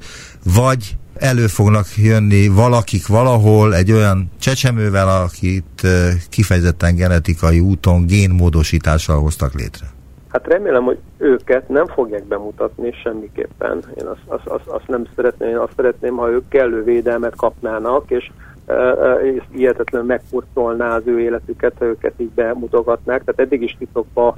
vagy 0.55 0.95
elő 1.15 1.47
fognak 1.47 1.87
jönni 1.97 2.47
valakik 2.47 3.07
valahol 3.07 3.75
egy 3.75 3.91
olyan 3.91 4.31
csecsemővel, 4.39 5.21
akit 5.21 5.87
kifejezetten 6.29 6.95
genetikai 6.95 7.59
úton 7.59 8.05
génmódosítással 8.05 9.19
hoztak 9.19 9.53
létre? 9.53 9.87
Hát 10.31 10.47
remélem, 10.47 10.83
hogy 10.83 10.97
őket 11.17 11.69
nem 11.69 11.87
fogják 11.87 12.23
bemutatni 12.23 12.91
semmiképpen. 12.91 13.83
Én 13.99 14.05
azt, 14.05 14.21
azt, 14.25 14.47
azt, 14.47 14.67
azt 14.67 14.87
nem 14.87 15.05
szeretném, 15.15 15.49
én 15.49 15.57
azt 15.57 15.73
szeretném, 15.75 16.15
ha 16.15 16.29
ők 16.29 16.47
kellő 16.47 16.83
védelmet 16.83 17.35
kapnának, 17.35 18.11
és 18.11 18.31
és 19.23 19.43
hihetetlen 19.51 20.05
megkurcolná 20.05 20.95
az 20.95 21.01
ő 21.05 21.19
életüket, 21.19 21.73
ha 21.77 21.85
őket 21.85 22.13
így 22.17 22.29
bemutogatnák. 22.29 23.23
Tehát 23.23 23.39
eddig 23.39 23.61
is 23.61 23.75
titokban 23.79 24.33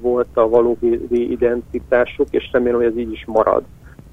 volt 0.00 0.28
a 0.34 0.48
valódi 0.48 1.30
identitásuk, 1.30 2.26
és 2.30 2.48
remélem, 2.52 2.76
hogy 2.76 2.86
ez 2.86 2.96
így 2.96 3.12
is 3.12 3.24
marad. 3.26 3.62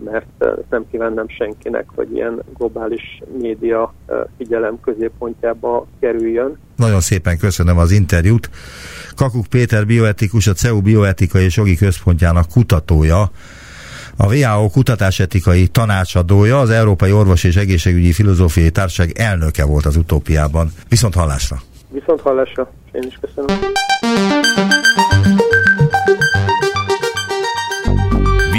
Mert 0.03 0.45
nem 0.69 0.85
kívánnám 0.91 1.27
senkinek, 1.27 1.85
hogy 1.95 2.11
ilyen 2.13 2.43
globális 2.57 3.21
média 3.41 3.93
figyelem 4.37 4.79
középpontjába 4.81 5.87
kerüljön. 5.99 6.57
Nagyon 6.75 6.99
szépen 6.99 7.37
köszönöm 7.37 7.77
az 7.77 7.91
interjút. 7.91 8.49
Kakuk 9.15 9.45
Péter 9.47 9.85
bioetikus, 9.85 10.47
a 10.47 10.53
CEU 10.53 10.81
bioetikai 10.81 11.43
és 11.43 11.57
jogi 11.57 11.75
központjának 11.75 12.47
kutatója, 12.47 13.31
a 14.17 14.33
WHO 14.35 14.69
kutatásetikai 14.69 15.67
tanácsadója, 15.67 16.59
az 16.59 16.69
Európai 16.69 17.11
Orvos 17.11 17.43
és 17.43 17.55
Egészségügyi 17.55 18.13
Filozófiai 18.13 18.69
Társaság 18.69 19.11
elnöke 19.17 19.65
volt 19.65 19.85
az 19.85 19.95
utópiában. 19.95 20.71
Viszont 20.89 21.13
hallásra! 21.13 21.61
Viszont 21.91 22.21
hallásra! 22.21 22.71
Én 22.91 23.03
is 23.07 23.19
köszönöm. 23.21 23.57